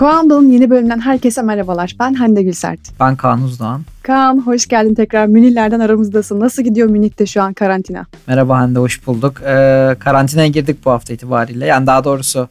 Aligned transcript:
Kuanda'nın 0.00 0.52
yeni 0.52 0.70
bölümünden 0.70 1.00
herkese 1.00 1.42
merhabalar. 1.42 1.96
Ben 2.00 2.14
Hande 2.14 2.42
Gülsert. 2.42 2.80
Ben 3.00 3.16
Kaan 3.16 3.42
Uzdoğan. 3.42 3.82
Kaan 4.02 4.38
hoş 4.38 4.66
geldin 4.66 4.94
tekrar. 4.94 5.26
Münillerden 5.26 5.80
aramızdasın. 5.80 6.40
Nasıl 6.40 6.62
gidiyor 6.62 6.88
Münih'te 6.88 7.26
şu 7.26 7.42
an 7.42 7.52
karantina? 7.52 8.06
Merhaba 8.26 8.58
Hande 8.58 8.78
hoş 8.78 9.06
bulduk. 9.06 9.42
Ee, 9.42 9.96
karantinaya 9.98 10.46
girdik 10.48 10.84
bu 10.84 10.90
hafta 10.90 11.12
itibariyle. 11.12 11.66
Yani 11.66 11.86
daha 11.86 12.04
doğrusu 12.04 12.48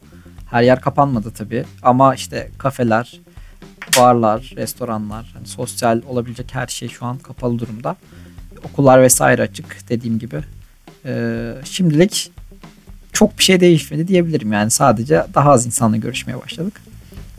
her 0.50 0.62
yer 0.62 0.80
kapanmadı 0.80 1.30
tabii. 1.30 1.64
Ama 1.82 2.14
işte 2.14 2.50
kafeler, 2.58 3.20
barlar, 3.98 4.52
restoranlar, 4.56 5.30
hani 5.34 5.46
sosyal 5.46 6.00
olabilecek 6.08 6.54
her 6.54 6.66
şey 6.66 6.88
şu 6.88 7.06
an 7.06 7.18
kapalı 7.18 7.58
durumda. 7.58 7.96
Okullar 8.72 9.02
vesaire 9.02 9.42
açık 9.42 9.76
dediğim 9.88 10.18
gibi. 10.18 10.40
Ee, 11.04 11.52
şimdilik 11.64 12.32
çok 13.12 13.38
bir 13.38 13.42
şey 13.42 13.60
değişmedi 13.60 14.08
diyebilirim. 14.08 14.52
Yani 14.52 14.70
sadece 14.70 15.24
daha 15.34 15.50
az 15.50 15.66
insanla 15.66 15.96
görüşmeye 15.96 16.42
başladık 16.42 16.89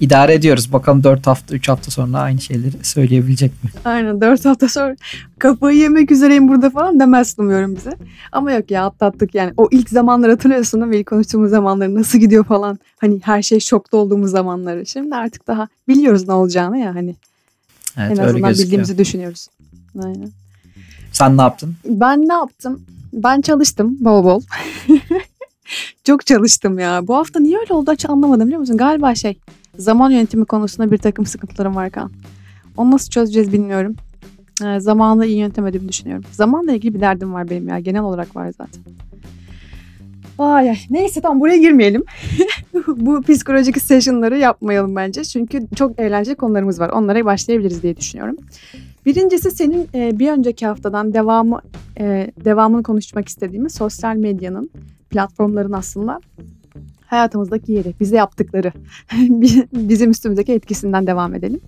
idare 0.02 0.34
ediyoruz. 0.34 0.73
Bakalım 0.73 1.04
4 1.04 1.28
hafta 1.28 1.55
3 1.55 1.70
hafta 1.70 1.91
sonra 1.91 2.20
aynı 2.20 2.41
şeyleri 2.41 2.73
söyleyebilecek 2.84 3.64
mi? 3.64 3.70
Aynen 3.86 4.22
4 4.22 4.46
hafta 4.46 4.70
sonra 4.70 4.96
kafayı 5.40 5.77
yemek 5.77 6.12
üzereyim 6.12 6.48
burada 6.48 6.70
falan 6.70 7.00
demez 7.00 7.36
umuyorum 7.40 7.76
bize. 7.76 7.91
Ama 8.32 8.52
yok 8.52 8.72
ya 8.72 8.86
atlattık 8.86 9.36
yani. 9.36 9.54
O 9.58 9.68
ilk 9.72 9.90
zamanlar 9.90 10.30
hatırlıyorsun 10.30 10.82
değil 10.82 10.90
mi? 10.90 10.98
İlk 10.98 11.05
konuştuğumuz 11.08 11.50
zamanları 11.50 11.96
nasıl 11.96 12.20
gidiyor 12.20 12.46
falan. 12.46 12.80
Hani 12.98 13.20
her 13.24 13.41
şey 13.41 13.60
şokta 13.60 13.98
olduğumuz 13.98 14.32
zamanları. 14.32 14.86
Şimdi 14.86 15.16
artık 15.16 15.48
daha 15.48 15.68
biliyoruz 15.88 16.27
ne 16.27 16.34
olacağını 16.34 16.77
ya 16.77 16.96
hani. 16.96 17.16
Evet, 17.98 18.20
en 18.20 18.24
azından 18.24 18.54
bildiğimizi 18.54 18.98
düşünüyoruz. 18.98 19.48
Aynen. 20.04 20.30
Sen 21.12 21.38
ne 21.38 21.41
yaptın? 21.41 21.76
Ben 21.86 22.27
ne 22.27 22.34
yaptım? 22.34 22.82
Ben 23.13 23.41
çalıştım 23.41 23.98
bol 23.99 24.24
bol. 24.24 24.41
Çok 26.04 26.26
çalıştım 26.26 26.80
ya. 26.80 27.08
Bu 27.08 27.16
hafta 27.16 27.40
niye 27.40 27.57
öyle 27.60 27.74
oldu 27.74 27.91
hiç 27.94 28.10
anlamadım 28.10 28.46
biliyor 28.46 28.60
musun? 28.60 28.77
Galiba 28.77 29.16
şey 29.16 29.38
Zaman 29.77 30.12
yönetimi 30.12 30.46
konusunda 30.46 30.91
bir 30.91 30.98
takım 30.98 31.26
sıkıntılarım 31.26 31.76
var 31.76 31.90
Kaan. 31.90 32.12
Onu 32.77 32.91
nasıl 32.91 33.10
çözeceğiz 33.10 33.54
bilmiyorum. 33.54 33.96
Ee, 34.66 34.80
zamanı 34.80 35.26
iyi 35.26 35.38
yönetemediğimi 35.38 35.90
düşünüyorum. 35.90 36.26
Zamanla 36.32 36.72
ilgili 36.74 36.94
bir 36.94 37.02
derdim 37.02 37.34
var 37.34 37.50
benim 37.50 37.68
ya. 37.68 37.80
Genel 37.80 38.02
olarak 38.02 38.36
var 38.36 38.52
zaten. 38.58 38.82
Ay 40.40 40.70
ay. 40.70 40.78
Neyse 40.90 41.22
tamam 41.22 41.40
buraya 41.40 41.58
girmeyelim. 41.58 42.04
Bu 42.88 43.22
psikolojik 43.22 43.82
session'ları 43.82 44.38
yapmayalım 44.38 44.96
bence. 44.96 45.24
Çünkü 45.24 45.68
çok 45.76 46.00
eğlenceli 46.00 46.35
konularımız 46.35 46.80
var. 46.80 46.90
Onlara 46.90 47.26
başlayabiliriz 47.26 47.84
diye 47.84 47.98
düşünüyorum. 47.98 48.38
Birincisi 49.06 49.52
senin 49.52 49.88
e, 49.96 50.20
bir 50.20 50.32
önceki 50.32 50.68
haftadan 50.68 51.13
devamı 51.13 51.62
e, 52.00 52.32
devamını 52.46 52.84
konuşmak 52.84 53.28
istediğimiz 53.28 53.74
sosyal 53.74 54.16
medyanın 54.16 54.70
platformların 55.10 55.72
aslında 55.72 56.20
hayatımızdaki 57.12 57.71
yeri, 57.71 57.93
bize 57.99 58.15
yaptıkları, 58.15 58.71
bizim 59.73 60.12
üstümüzdeki 60.12 60.54
etkisinden 60.54 61.07
devam 61.07 61.35
edelim. 61.35 61.59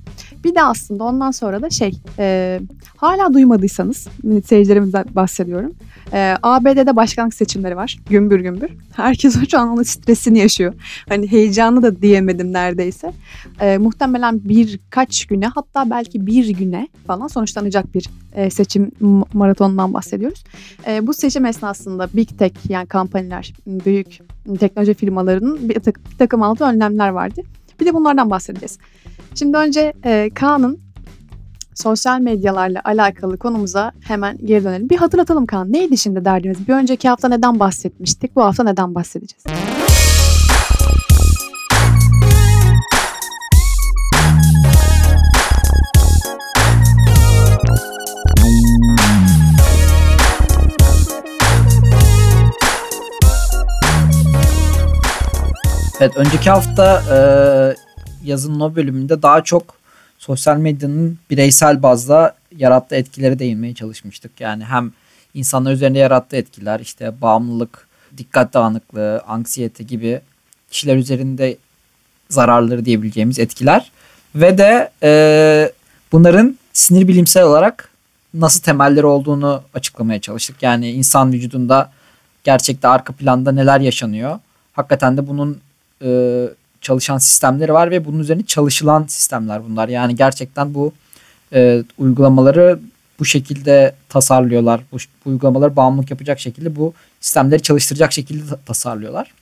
Bir 0.44 0.56
de 0.56 0.64
aslında 0.64 1.04
ondan 1.04 1.32
sonra 1.32 1.62
da 1.62 1.70
şey, 1.70 1.92
e, 2.20 2.60
hala 2.98 3.34
duymadıysanız, 3.34 4.08
seyircilerimizden 4.46 5.06
bahsediyorum. 5.16 5.74
E, 6.14 6.36
ABD'de 6.44 6.96
başkanlık 6.96 7.34
seçimleri 7.34 7.76
var, 7.76 7.98
gümbür 8.10 8.40
gümbür. 8.40 8.70
Herkes 8.96 9.50
şu 9.50 9.60
an 9.60 9.70
onun 9.70 9.84
stresini 9.84 10.40
yaşıyor. 10.40 10.74
Hani 11.10 11.32
heyecanı 11.32 11.84
da 11.84 12.02
diyemedim 12.02 12.54
neredeyse. 12.54 13.12
E, 13.62 13.78
muhtemelen 13.78 14.44
birkaç 14.44 15.26
güne, 15.26 15.48
hatta 15.48 15.90
belki 15.90 16.26
bir 16.26 16.50
güne 16.50 16.88
falan 17.08 17.28
sonuçlanacak 17.28 17.94
bir 17.94 18.10
e, 18.34 18.50
seçim 18.50 18.92
maratonundan 19.34 19.94
bahsediyoruz. 19.94 20.44
E, 20.88 21.08
bu 21.08 21.14
seçim 21.14 21.46
esnasında 21.46 22.10
Big 22.14 22.30
Tech 22.38 22.54
yani 22.70 22.88
kampanyalar, 22.88 23.54
büyük 23.68 24.20
teknoloji 24.60 24.94
firmalarının 24.94 25.70
bir, 25.70 25.76
bir 25.76 26.18
takım 26.18 26.44
aldığı 26.44 26.64
önlemler 26.64 27.10
vardı. 27.10 27.42
Bir 27.80 27.86
de 27.86 27.94
bunlardan 27.94 28.30
bahsedeceğiz. 28.30 28.78
Şimdi 29.36 29.58
önce 29.58 29.94
e, 30.06 30.30
Kaan'ın 30.34 30.80
sosyal 31.76 32.20
medyalarla 32.20 32.82
alakalı 32.84 33.38
konumuza 33.38 33.92
hemen 34.02 34.38
geri 34.46 34.64
dönelim. 34.64 34.90
Bir 34.90 34.98
hatırlatalım 34.98 35.46
Kaan. 35.46 35.74
Neydi 35.74 35.98
şimdi 35.98 36.26
derdimiz? 36.26 36.68
Bir 36.68 36.74
önceki 36.74 37.10
hafta 37.10 37.28
neden 37.28 37.60
bahsetmiştik? 37.60 38.36
Bu 38.36 38.44
hafta 38.44 38.64
neden 38.64 38.96
bahsedeceğiz? 38.96 39.44
Evet 56.00 56.18
önceki 56.18 56.50
hafta 56.50 57.02
e, 57.12 57.18
yazın 58.24 58.60
o 58.60 58.76
bölümünde 58.76 59.22
daha 59.22 59.44
çok 59.44 59.83
sosyal 60.24 60.58
medyanın 60.58 61.20
bireysel 61.30 61.84
bazda 61.84 62.36
yarattığı 62.58 62.96
etkileri 62.96 63.40
değinmeye 63.40 63.74
çalışmıştık. 63.74 64.32
Yani 64.40 64.66
hem 64.66 64.92
insanlar 65.34 65.72
üzerinde 65.72 66.00
yarattığı 66.00 66.36
etkiler 66.36 66.80
işte 66.80 67.22
bağımlılık, 67.22 67.88
dikkat 68.18 68.54
dağınıklığı, 68.54 69.22
anksiyete 69.28 69.84
gibi 69.84 70.22
kişiler 70.72 70.96
üzerinde 70.96 71.58
zararları 72.30 72.86
diyebileceğimiz 72.86 73.40
etkiler 73.40 73.92
ve 74.36 74.58
de 74.58 74.92
e, 75.04 75.72
bunların 76.12 76.58
sinir 76.74 77.08
bilimsel 77.08 77.44
olarak 77.44 77.90
nasıl 78.34 78.62
temelleri 78.62 79.06
olduğunu 79.06 79.64
açıklamaya 79.74 80.22
çalıştık. 80.22 80.64
Yani 80.64 80.92
insan 80.92 81.34
vücudunda 81.34 81.92
gerçekte 82.44 82.88
arka 82.88 83.14
planda 83.14 83.52
neler 83.52 83.80
yaşanıyor. 83.80 84.40
Hakikaten 84.74 85.18
de 85.18 85.28
bunun 85.28 85.62
e, 86.02 86.10
çalışan 86.84 87.18
sistemleri 87.18 87.74
var 87.74 87.92
ve 87.92 88.06
bunun 88.06 88.20
üzerine 88.20 88.44
çalışılan 88.44 89.06
sistemler 89.08 89.66
bunlar. 89.70 89.90
Yani 89.90 90.16
gerçekten 90.16 90.74
bu 90.74 90.94
e, 91.54 91.84
uygulamaları 91.98 92.80
bu 93.20 93.26
şekilde 93.26 93.96
tasarlıyorlar. 94.10 94.82
Bu, 94.92 94.98
bu 95.26 95.30
uygulamaları 95.30 95.76
bağımlılık 95.76 96.12
yapacak 96.12 96.40
şekilde 96.40 96.76
bu 96.76 96.94
sistemleri 97.22 97.62
çalıştıracak 97.62 98.14
şekilde 98.14 98.44
tasarlıyorlar. 98.66 99.34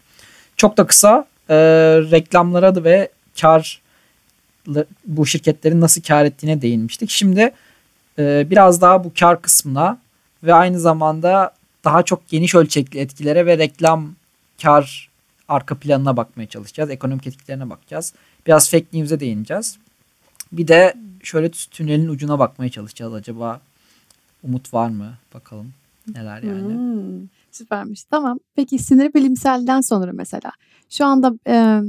Çok 0.58 0.78
da 0.78 0.88
kısa 0.88 1.26
e, 1.50 1.56
reklamlara 2.12 2.76
da 2.76 2.84
ve 2.84 3.10
kar 3.42 3.82
bu 5.06 5.26
şirketlerin 5.26 5.82
nasıl 5.82 6.02
kar 6.02 6.26
ettiğine 6.26 6.62
değinmiştik. 6.62 7.10
Şimdi 7.10 7.52
e, 8.20 8.48
biraz 8.50 8.82
daha 8.82 9.04
bu 9.04 9.12
kar 9.20 9.42
kısmına 9.42 9.98
ve 10.44 10.54
aynı 10.54 10.80
zamanda 10.80 11.54
daha 11.84 12.04
çok 12.04 12.30
geniş 12.30 12.56
ölçekli 12.56 13.00
etkilere 13.00 13.46
ve 13.46 13.58
reklam 13.58 14.16
kar 14.62 15.11
arka 15.52 15.76
planına 15.76 16.18
bakmaya 16.18 16.48
çalışacağız. 16.48 16.90
Ekonomik 16.90 17.28
etkilerine 17.28 17.70
bakacağız. 17.70 18.14
Biraz 18.48 18.72
fake 18.72 18.86
news'e 18.94 19.20
değineceğiz. 19.20 19.78
Bir 20.52 20.68
de 20.68 20.94
şöyle 21.24 21.52
tünelin 21.52 22.08
ucuna 22.08 22.40
bakmaya 22.40 22.70
çalışacağız. 22.70 23.14
Acaba 23.14 23.62
umut 24.44 24.74
var 24.74 24.90
mı? 24.90 25.14
Bakalım 25.34 25.74
neler 26.16 26.44
yani. 26.44 26.74
Hmm, 26.74 27.28
süpermiş. 27.52 28.04
Tamam. 28.04 28.40
Peki 28.56 28.80
sinir 28.80 29.14
bilimselden 29.14 29.82
sonra 29.82 30.12
mesela 30.14 30.52
şu 30.90 31.06
anda 31.06 31.34
e, 31.48 31.82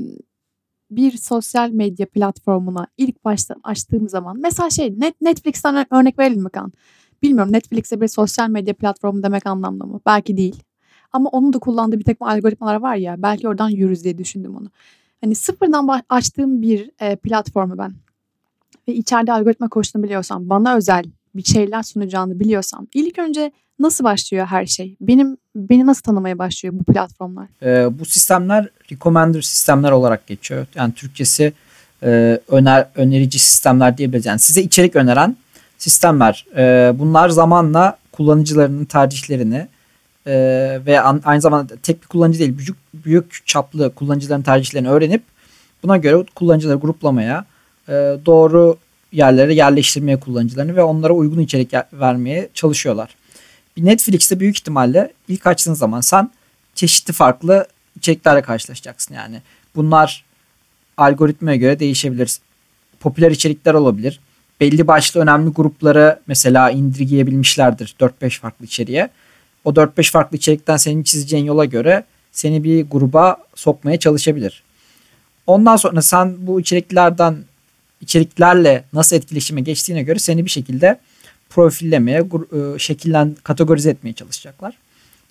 bir 0.90 1.16
sosyal 1.16 1.70
medya 1.70 2.06
platformuna 2.06 2.86
ilk 2.96 3.24
başta 3.24 3.54
açtığım 3.62 4.08
zaman 4.08 4.40
mesela 4.40 4.70
şey 4.70 5.00
net 5.00 5.20
Netflix'ten 5.20 5.94
örnek 5.94 6.18
verelim 6.18 6.42
mi 6.42 6.50
kan? 6.50 6.72
Bilmiyorum 7.22 7.52
Netflix'e 7.52 8.00
bir 8.00 8.08
sosyal 8.08 8.48
medya 8.48 8.74
platformu 8.74 9.22
demek 9.22 9.46
anlamlı 9.46 9.86
mı? 9.86 10.00
Belki 10.06 10.36
değil. 10.36 10.62
Ama 11.12 11.28
onun 11.28 11.52
da 11.52 11.58
kullandığı 11.58 11.98
bir 11.98 12.04
takım 12.04 12.28
algoritmalar 12.28 12.76
var 12.76 12.96
ya 12.96 13.22
belki 13.22 13.48
oradan 13.48 13.68
yürürüz 13.68 14.04
diye 14.04 14.18
düşündüm 14.18 14.56
onu. 14.56 14.70
Hani 15.20 15.34
sıfırdan 15.34 16.02
açtığım 16.08 16.62
bir 16.62 16.90
e, 17.00 17.16
platformu 17.16 17.78
ben 17.78 17.92
ve 18.88 18.94
içeride 18.94 19.32
algoritma 19.32 19.68
koştuğunu 19.68 20.02
biliyorsam, 20.02 20.48
bana 20.48 20.76
özel 20.76 21.04
bir 21.34 21.44
şeyler 21.44 21.82
sunacağını 21.82 22.40
biliyorsam 22.40 22.86
ilk 22.94 23.18
önce 23.18 23.52
nasıl 23.78 24.04
başlıyor 24.04 24.46
her 24.46 24.66
şey? 24.66 24.96
Benim 25.00 25.36
beni 25.56 25.86
nasıl 25.86 26.02
tanımaya 26.02 26.38
başlıyor 26.38 26.74
bu 26.78 26.92
platformlar? 26.92 27.48
Ee, 27.62 27.98
bu 27.98 28.04
sistemler 28.04 28.68
recommender 28.92 29.42
sistemler 29.42 29.90
olarak 29.90 30.26
geçiyor. 30.26 30.66
Yani 30.74 30.92
Türkçesi 30.92 31.52
e, 32.02 32.40
öner 32.48 32.86
önerici 32.94 33.38
sistemler 33.38 33.98
diyebiliriz. 33.98 34.26
Yani 34.26 34.38
size 34.38 34.62
içerik 34.62 34.96
öneren 34.96 35.36
sistemler. 35.78 36.46
E, 36.56 36.92
bunlar 36.98 37.28
zamanla 37.28 37.98
kullanıcılarının 38.12 38.84
tercihlerini 38.84 39.68
e, 40.26 40.32
ve 40.86 41.00
an, 41.00 41.22
aynı 41.24 41.40
zamanda 41.40 41.76
tek 41.76 42.02
bir 42.02 42.06
kullanıcı 42.06 42.38
değil 42.38 42.58
büyük, 42.58 42.76
büyük 42.94 43.46
çaplı 43.46 43.94
kullanıcıların 43.94 44.42
tercihlerini 44.42 44.88
öğrenip 44.88 45.22
buna 45.82 45.96
göre 45.96 46.24
kullanıcıları 46.34 46.78
gruplamaya 46.78 47.44
e, 47.88 47.92
doğru 48.26 48.76
yerlere 49.12 49.54
yerleştirmeye 49.54 50.20
kullanıcılarını 50.20 50.76
ve 50.76 50.82
onlara 50.82 51.12
uygun 51.12 51.40
içerik 51.40 51.72
vermeye 51.92 52.48
çalışıyorlar. 52.54 53.16
Netflix'te 53.76 54.40
büyük 54.40 54.58
ihtimalle 54.58 55.12
ilk 55.28 55.46
açtığın 55.46 55.74
zaman 55.74 56.00
sen 56.00 56.30
çeşitli 56.74 57.12
farklı 57.12 57.66
içeriklerle 57.96 58.42
karşılaşacaksın 58.42 59.14
yani. 59.14 59.42
Bunlar 59.76 60.24
algoritmaya 60.96 61.56
göre 61.56 61.78
değişebilir. 61.78 62.38
Popüler 63.00 63.30
içerikler 63.30 63.74
olabilir. 63.74 64.20
Belli 64.60 64.86
başlı 64.86 65.20
önemli 65.20 65.50
grupları 65.50 66.20
mesela 66.26 66.70
indirgeyebilmişlerdir 66.70 67.94
4-5 68.00 68.40
farklı 68.40 68.64
içeriğe 68.64 69.08
o 69.64 69.70
4-5 69.70 70.10
farklı 70.10 70.36
içerikten 70.36 70.76
senin 70.76 71.02
çizeceğin 71.02 71.44
yola 71.44 71.64
göre 71.64 72.04
seni 72.32 72.64
bir 72.64 72.84
gruba 72.90 73.36
sokmaya 73.54 73.98
çalışabilir. 73.98 74.62
Ondan 75.46 75.76
sonra 75.76 76.02
sen 76.02 76.46
bu 76.46 76.60
içeriklerden 76.60 77.36
içeriklerle 78.00 78.84
nasıl 78.92 79.16
etkileşime 79.16 79.60
geçtiğine 79.60 80.02
göre 80.02 80.18
seni 80.18 80.44
bir 80.44 80.50
şekilde 80.50 80.98
profillemeye, 81.50 82.18
e, 82.18 82.78
şekillen 82.78 83.36
kategorize 83.42 83.90
etmeye 83.90 84.12
çalışacaklar. 84.12 84.74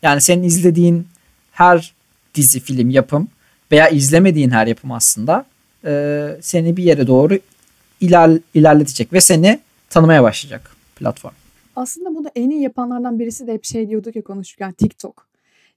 Yani 0.01 0.21
senin 0.21 0.43
izlediğin 0.43 1.07
her 1.51 1.93
dizi, 2.35 2.59
film, 2.59 2.89
yapım 2.89 3.27
veya 3.71 3.89
izlemediğin 3.89 4.49
her 4.49 4.67
yapım 4.67 4.91
aslında 4.91 5.45
e, 5.85 6.27
seni 6.41 6.77
bir 6.77 6.83
yere 6.83 7.07
doğru 7.07 7.39
iler, 8.01 8.31
ilerletecek 8.53 9.13
ve 9.13 9.21
seni 9.21 9.59
tanımaya 9.89 10.23
başlayacak 10.23 10.75
platform. 10.95 11.40
Aslında 11.75 12.15
bunu 12.15 12.27
en 12.35 12.49
iyi 12.49 12.61
yapanlardan 12.61 13.19
birisi 13.19 13.47
de 13.47 13.53
hep 13.53 13.63
şey 13.63 13.89
diyorduk 13.89 14.15
ya 14.15 14.23
konuşurken 14.23 14.71
TikTok. 14.73 15.27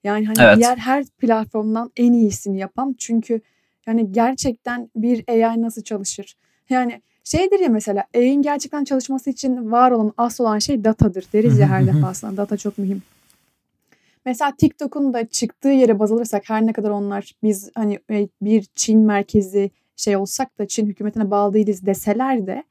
Yani 0.05 0.27
hani 0.27 0.37
Evet. 0.41 0.57
diğer 0.57 0.77
her 0.77 1.05
platformdan 1.05 1.91
en 1.97 2.13
iyisini 2.13 2.59
yapan 2.59 2.95
çünkü 2.99 3.41
yani 3.87 4.13
gerçekten 4.13 4.91
bir 4.97 5.25
AI 5.29 5.63
nasıl 5.63 5.83
çalışır? 5.83 6.37
Yani 6.71 7.03
şeydir 7.25 7.59
ya 7.59 7.69
mesela 7.69 8.05
AI'nin 8.15 8.43
gerçekten 8.43 8.85
çalışması 8.85 9.31
için 9.31 9.71
var 9.73 9.91
olan 9.91 10.13
asıl 10.17 10.45
olan 10.45 10.59
şey 10.59 10.85
datadır 10.85 11.25
deriz 11.33 11.59
ya 11.59 11.69
her 11.69 11.87
defasında. 11.95 12.37
Data 12.37 12.57
çok 12.57 12.79
mühim. 12.79 13.03
Mesela 14.27 14.53
TikTok'un 14.59 15.15
da 15.15 15.27
çıktığı 15.27 15.69
yere 15.69 15.99
baz 15.99 16.13
alırsak 16.13 16.51
her 16.51 16.67
ne 16.67 16.73
kadar 16.73 16.91
onlar 16.91 17.33
biz 17.43 17.71
hani 17.75 17.99
e, 18.11 18.29
bir 18.43 18.67
Çin 18.75 18.99
merkezi 18.99 19.71
şey 19.97 20.17
olsak 20.17 20.59
da 20.59 20.69
Çin 20.69 20.87
hükümetine 20.87 21.31
bağlı 21.31 21.55
değiliz 21.55 21.87
deseler 21.87 22.47
de 22.47 22.65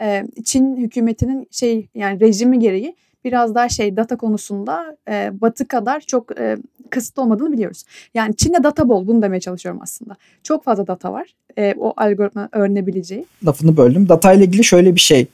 e, 0.00 0.26
Çin 0.44 0.76
hükümetinin 0.76 1.48
şey 1.50 1.88
yani 1.94 2.20
rejimi 2.20 2.58
gereği 2.58 2.96
biraz 3.24 3.54
daha 3.54 3.68
şey 3.68 3.96
data 3.96 4.16
konusunda 4.16 4.96
e, 5.08 5.30
batı 5.40 5.68
kadar 5.68 6.00
çok 6.00 6.40
e, 6.40 6.56
kısıtlı 6.90 7.22
olmadığını 7.22 7.52
biliyoruz. 7.52 7.84
Yani 8.14 8.36
Çin'de 8.36 8.62
data 8.62 8.88
bol 8.88 9.06
bunu 9.06 9.22
demeye 9.22 9.40
çalışıyorum 9.40 9.80
aslında. 9.82 10.16
Çok 10.42 10.64
fazla 10.64 10.86
data 10.86 11.12
var 11.12 11.34
e, 11.58 11.74
o 11.78 11.94
algoritma 11.96 12.48
öğrenebileceği. 12.52 13.26
lafını 13.46 13.76
böldüm. 13.76 14.08
Data 14.08 14.32
ile 14.32 14.44
ilgili 14.44 14.64
şöyle 14.64 14.94
bir 14.94 15.00
şey. 15.00 15.26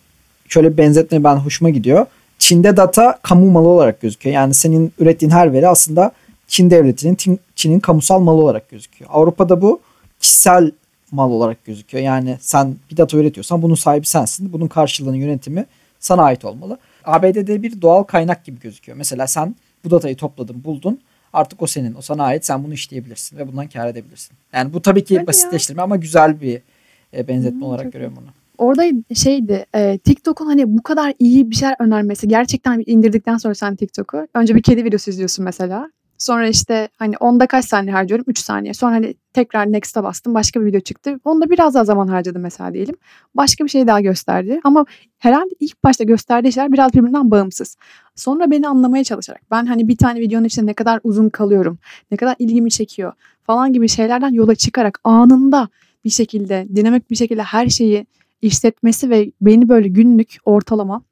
Şöyle 0.48 0.72
bir 0.72 0.76
benzetme 0.76 1.24
ben 1.24 1.36
hoşuma 1.36 1.70
gidiyor. 1.70 2.06
Çin'de 2.38 2.76
data 2.76 3.18
kamu 3.22 3.50
malı 3.50 3.68
olarak 3.68 4.00
gözüküyor. 4.00 4.34
Yani 4.34 4.54
senin 4.54 4.92
ürettiğin 4.98 5.30
her 5.32 5.52
veri 5.52 5.68
aslında 5.68 6.12
Çin 6.48 6.70
devletinin, 6.70 7.14
Çin- 7.14 7.38
Çin'in 7.54 7.80
kamusal 7.80 8.20
malı 8.20 8.42
olarak 8.42 8.68
gözüküyor. 8.68 9.10
Avrupa'da 9.14 9.62
bu 9.62 9.80
kişisel 10.20 10.70
mal 11.12 11.30
olarak 11.30 11.64
gözüküyor. 11.64 12.04
Yani 12.04 12.36
sen 12.40 12.76
bir 12.90 12.96
data 12.96 13.18
üretiyorsan 13.18 13.62
bunun 13.62 13.74
sahibi 13.74 14.06
sensin. 14.06 14.52
Bunun 14.52 14.66
karşılığının 14.68 15.16
yönetimi 15.16 15.66
sana 15.98 16.22
ait 16.22 16.44
olmalı. 16.44 16.78
ABD'de 17.04 17.62
bir 17.62 17.82
doğal 17.82 18.02
kaynak 18.02 18.44
gibi 18.44 18.60
gözüküyor. 18.60 18.98
Mesela 18.98 19.26
sen 19.26 19.56
bu 19.84 19.90
datayı 19.90 20.16
topladın, 20.16 20.64
buldun. 20.64 21.00
Artık 21.32 21.62
o 21.62 21.66
senin, 21.66 21.94
o 21.94 22.00
sana 22.00 22.24
ait. 22.24 22.44
Sen 22.46 22.64
bunu 22.64 22.74
işleyebilirsin 22.74 23.38
ve 23.38 23.48
bundan 23.48 23.68
kar 23.68 23.88
edebilirsin. 23.88 24.36
Yani 24.52 24.72
bu 24.72 24.82
tabii 24.82 25.04
ki 25.04 25.14
Hadi 25.14 25.22
ya. 25.22 25.26
basitleştirme 25.26 25.82
ama 25.82 25.96
güzel 25.96 26.40
bir 26.40 26.60
e, 27.16 27.28
benzetme 27.28 27.60
Hmm, 27.60 27.62
olarak 27.66 27.82
çok 27.84 27.92
görüyorum 27.92 28.16
bunu. 28.20 28.26
Orada 28.58 28.84
şeydi 29.14 29.66
e, 29.74 29.98
TikTok'un 29.98 30.46
hani 30.46 30.76
bu 30.78 30.82
kadar 30.82 31.14
iyi 31.18 31.50
bir 31.50 31.56
şeyler 31.56 31.76
önermesi 31.80 32.28
gerçekten 32.28 32.82
indirdikten 32.86 33.36
sonra 33.36 33.54
sen 33.54 33.76
TikTok'u 33.76 34.28
önce 34.34 34.54
bir 34.54 34.62
kedi 34.62 34.84
videosu 34.84 35.10
izliyorsun 35.10 35.44
mesela. 35.44 35.90
Sonra 36.18 36.48
işte 36.48 36.88
hani 36.96 37.16
onda 37.16 37.46
kaç 37.46 37.64
saniye 37.64 37.92
harcıyorum? 37.92 38.24
3 38.28 38.38
saniye. 38.38 38.74
Sonra 38.74 38.94
hani 38.94 39.14
tekrar 39.32 39.72
next'a 39.72 40.04
bastım. 40.04 40.34
Başka 40.34 40.60
bir 40.60 40.66
video 40.66 40.80
çıktı. 40.80 41.20
Onda 41.24 41.50
biraz 41.50 41.74
daha 41.74 41.84
zaman 41.84 42.08
harcadım 42.08 42.42
mesela 42.42 42.74
diyelim. 42.74 42.94
Başka 43.34 43.64
bir 43.64 43.70
şey 43.70 43.86
daha 43.86 44.00
gösterdi. 44.00 44.60
Ama 44.64 44.86
herhalde 45.18 45.54
ilk 45.60 45.84
başta 45.84 46.04
gösterdiği 46.04 46.52
şeyler 46.52 46.72
biraz 46.72 46.94
birbirinden 46.94 47.30
bağımsız. 47.30 47.76
Sonra 48.14 48.50
beni 48.50 48.68
anlamaya 48.68 49.04
çalışarak 49.04 49.42
ben 49.50 49.66
hani 49.66 49.88
bir 49.88 49.96
tane 49.96 50.20
videonun 50.20 50.44
içinde 50.44 50.66
ne 50.66 50.74
kadar 50.74 51.00
uzun 51.04 51.28
kalıyorum, 51.28 51.78
ne 52.10 52.16
kadar 52.16 52.36
ilgimi 52.38 52.70
çekiyor 52.70 53.12
falan 53.42 53.72
gibi 53.72 53.88
şeylerden 53.88 54.32
yola 54.32 54.54
çıkarak 54.54 55.00
anında 55.04 55.68
bir 56.04 56.10
şekilde 56.10 56.66
dinamik 56.76 57.10
bir 57.10 57.16
şekilde 57.16 57.42
her 57.42 57.68
şeyi 57.68 58.06
işletmesi 58.42 59.10
ve 59.10 59.32
beni 59.40 59.68
böyle 59.68 59.88
günlük 59.88 60.36
ortalama 60.44 61.02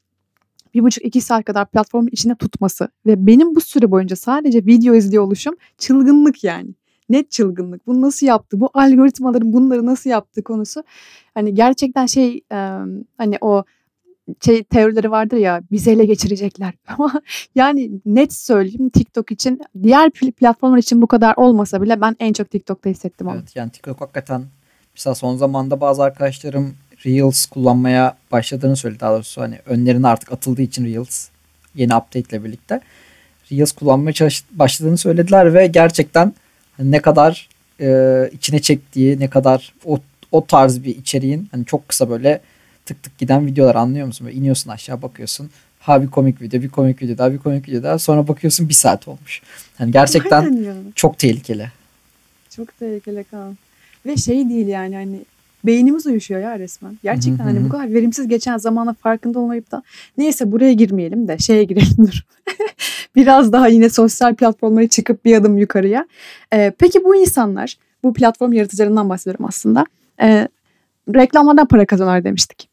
bir 0.75 0.83
buçuk 0.83 1.05
iki 1.05 1.21
saat 1.21 1.45
kadar 1.45 1.67
platformun 1.71 2.09
içinde 2.13 2.35
tutması 2.35 2.89
ve 3.07 3.27
benim 3.27 3.55
bu 3.55 3.61
süre 3.61 3.91
boyunca 3.91 4.17
sadece 4.17 4.67
video 4.67 4.95
izliyor 4.95 5.25
oluşum 5.25 5.55
çılgınlık 5.79 6.45
yani. 6.45 6.75
Net 7.09 7.31
çılgınlık. 7.31 7.87
Bunu 7.87 8.01
nasıl 8.01 8.27
yaptı? 8.27 8.61
Bu 8.61 8.71
algoritmaların 8.75 9.53
bunları 9.53 9.87
nasıl 9.87 10.11
yaptığı 10.11 10.45
konusu 10.45 10.85
hani 11.35 11.55
gerçekten 11.55 12.07
şey 12.07 12.41
e, 12.53 12.57
hani 13.19 13.39
o 13.41 13.65
şey 14.45 14.65
teorileri 14.65 15.11
vardır 15.11 15.37
ya 15.37 15.63
bizi 15.71 15.91
ele 15.91 16.05
geçirecekler. 16.05 16.75
Ama 16.87 17.13
yani 17.55 17.91
net 18.07 18.33
söyleyeyim 18.33 18.91
TikTok 18.91 19.31
için 19.31 19.61
diğer 19.83 20.09
pl- 20.09 20.33
platformlar 20.33 20.79
için 20.79 21.03
bu 21.03 21.07
kadar 21.07 21.35
olmasa 21.37 21.83
bile 21.83 22.01
ben 22.01 22.17
en 22.21 22.33
çok 22.33 22.51
TikTok'ta 22.51 22.91
hissettim 22.91 23.27
onu. 23.27 23.37
Evet 23.37 23.57
yani 23.57 23.71
TikTok 23.71 24.01
hakikaten 24.01 24.45
mesela 24.95 25.15
son 25.15 25.37
zamanda 25.37 25.81
bazı 25.81 26.03
arkadaşlarım 26.03 26.75
Reels 27.07 27.47
kullanmaya 27.47 28.17
başladığını 28.33 28.77
söyledi. 28.77 29.01
Daha 29.01 29.13
doğrusu 29.13 29.41
hani 29.41 29.59
önlerine 29.67 30.07
artık 30.07 30.33
atıldığı 30.33 30.63
için 30.63 30.85
Reels 30.85 31.29
yeni 31.75 31.97
update 31.97 32.21
ile 32.37 32.45
birlikte 32.45 32.81
Reels 33.53 33.73
kullanmaya 33.73 34.13
çalış- 34.13 34.45
başladığını 34.53 34.99
söylediler 34.99 35.55
ve 35.55 35.67
gerçekten 35.67 36.35
hani 36.77 36.91
ne 36.91 37.03
kadar 37.03 37.49
e, 37.81 38.31
içine 38.33 38.59
çektiği 38.63 39.21
ne 39.21 39.31
kadar 39.31 39.75
o, 39.85 39.99
o 40.33 40.47
tarz 40.47 40.83
bir 40.85 40.97
içeriğin 40.97 41.49
hani 41.51 41.65
çok 41.65 41.89
kısa 41.89 42.11
böyle 42.11 42.41
tık 42.87 43.03
tık 43.03 43.19
giden 43.19 43.47
videolar 43.47 43.75
anlıyor 43.75 44.07
musun? 44.07 44.27
Böyle 44.27 44.37
iniyorsun 44.39 44.71
aşağı 44.71 45.03
bakıyorsun. 45.03 45.51
Ha 45.81 46.03
bir 46.03 46.07
komik 46.09 46.43
video, 46.43 46.63
bir 46.63 46.69
komik 46.69 47.03
video 47.03 47.19
daha, 47.19 47.33
bir 47.33 47.39
komik 47.39 47.69
video 47.69 47.83
daha. 47.83 47.99
Sonra 47.99 48.29
bakıyorsun 48.29 48.69
bir 48.69 48.75
saat 48.75 49.09
olmuş. 49.09 49.43
Hani 49.79 49.93
gerçekten 49.93 50.43
Aynen 50.43 50.63
ya. 50.63 50.75
çok 50.95 51.19
tehlikeli. 51.19 51.71
Çok 52.57 52.79
tehlikeli 52.79 53.25
kan. 53.25 53.59
Ve 54.07 54.17
şey 54.17 54.49
değil 54.49 54.67
yani 54.67 54.95
hani 54.95 55.19
beynimiz 55.65 56.07
uyuşuyor 56.07 56.41
ya 56.41 56.59
resmen. 56.59 56.99
Gerçekten 57.03 57.45
hani 57.45 57.65
bu 57.65 57.69
kadar 57.69 57.95
verimsiz 57.95 58.29
geçen 58.29 58.59
zamana 58.59 58.93
farkında 58.93 59.39
olmayıp 59.39 59.71
da 59.71 59.83
neyse 60.19 60.53
buraya 60.53 60.73
girmeyelim 60.73 61.29
de 61.29 61.39
şeye 61.39 61.65
girelim 61.65 61.97
dur. 62.07 62.21
Biraz 63.17 63.53
daha 63.53 63.69
yine 63.69 63.89
sosyal 63.89 64.35
platformlara 64.35 64.89
çıkıp 64.89 65.25
bir 65.25 65.37
adım 65.37 65.59
yukarıya. 65.59 66.07
Ee, 66.53 66.73
peki 66.79 67.05
bu 67.05 67.17
insanlar 67.17 67.77
bu 68.03 68.15
platform 68.15 68.53
yaratıcılarından 68.53 69.09
bahsediyorum 69.09 69.47
aslında. 69.47 69.87
Ee, 70.23 70.49
reklamlardan 71.15 71.67
para 71.67 71.87
kazanıyorlar 71.87 72.25
demiştik. 72.25 72.69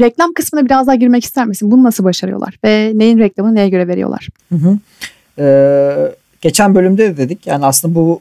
Reklam 0.00 0.32
kısmına 0.32 0.64
biraz 0.64 0.86
daha 0.86 0.94
girmek 0.94 1.24
ister 1.24 1.46
misin? 1.46 1.70
Bunu 1.70 1.82
nasıl 1.84 2.04
başarıyorlar? 2.04 2.58
Ve 2.64 2.92
neyin 2.94 3.18
reklamını 3.18 3.54
neye 3.54 3.68
göre 3.68 3.88
veriyorlar? 3.88 4.28
Hı 4.48 4.54
hı. 4.54 4.78
Ee, 5.38 6.14
geçen 6.40 6.74
bölümde 6.74 7.08
de 7.08 7.16
dedik 7.16 7.46
yani 7.46 7.66
aslında 7.66 7.94
bu 7.94 8.20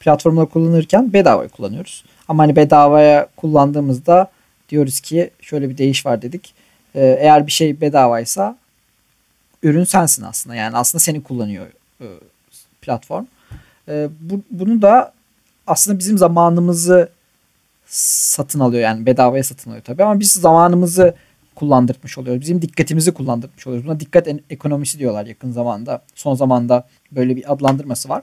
platformları 0.00 0.46
kullanırken 0.46 1.12
bedavaya 1.12 1.48
kullanıyoruz. 1.48 2.04
Ama 2.28 2.42
hani 2.42 2.56
bedavaya 2.56 3.28
kullandığımızda 3.36 4.30
diyoruz 4.68 5.00
ki 5.00 5.30
şöyle 5.40 5.68
bir 5.70 5.78
değiş 5.78 6.06
var 6.06 6.22
dedik. 6.22 6.54
Ee, 6.94 7.18
eğer 7.20 7.46
bir 7.46 7.52
şey 7.52 7.80
bedavaysa 7.80 8.56
ürün 9.62 9.84
sensin 9.84 10.22
aslında. 10.22 10.56
Yani 10.56 10.76
aslında 10.76 11.00
seni 11.00 11.22
kullanıyor 11.22 11.66
e, 12.00 12.06
platform. 12.82 13.24
Ee, 13.88 14.08
bu, 14.20 14.40
bunu 14.50 14.82
da 14.82 15.12
aslında 15.66 15.98
bizim 15.98 16.18
zamanımızı 16.18 17.08
satın 17.86 18.60
alıyor 18.60 18.82
yani 18.82 19.06
bedavaya 19.06 19.44
satın 19.44 19.70
alıyor 19.70 19.84
tabii 19.84 20.04
ama 20.04 20.20
biz 20.20 20.32
zamanımızı 20.32 21.14
kullandırmış 21.54 22.18
oluyoruz. 22.18 22.40
Bizim 22.40 22.62
dikkatimizi 22.62 23.14
kullandırmış 23.14 23.66
oluyoruz. 23.66 23.86
Buna 23.86 24.00
dikkat 24.00 24.28
ekonomisi 24.50 24.98
diyorlar 24.98 25.26
yakın 25.26 25.52
zamanda. 25.52 26.02
Son 26.14 26.34
zamanda 26.34 26.88
böyle 27.12 27.36
bir 27.36 27.52
adlandırması 27.52 28.08
var. 28.08 28.22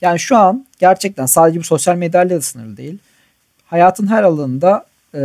Yani 0.00 0.18
şu 0.18 0.36
an 0.36 0.66
gerçekten 0.78 1.26
sadece 1.26 1.58
bu 1.58 1.64
sosyal 1.64 1.96
medyayla 1.96 2.36
da 2.36 2.40
sınırlı 2.40 2.76
değil. 2.76 2.98
Hayatın 3.72 4.06
her 4.06 4.22
alanında 4.22 4.86
e, 5.14 5.20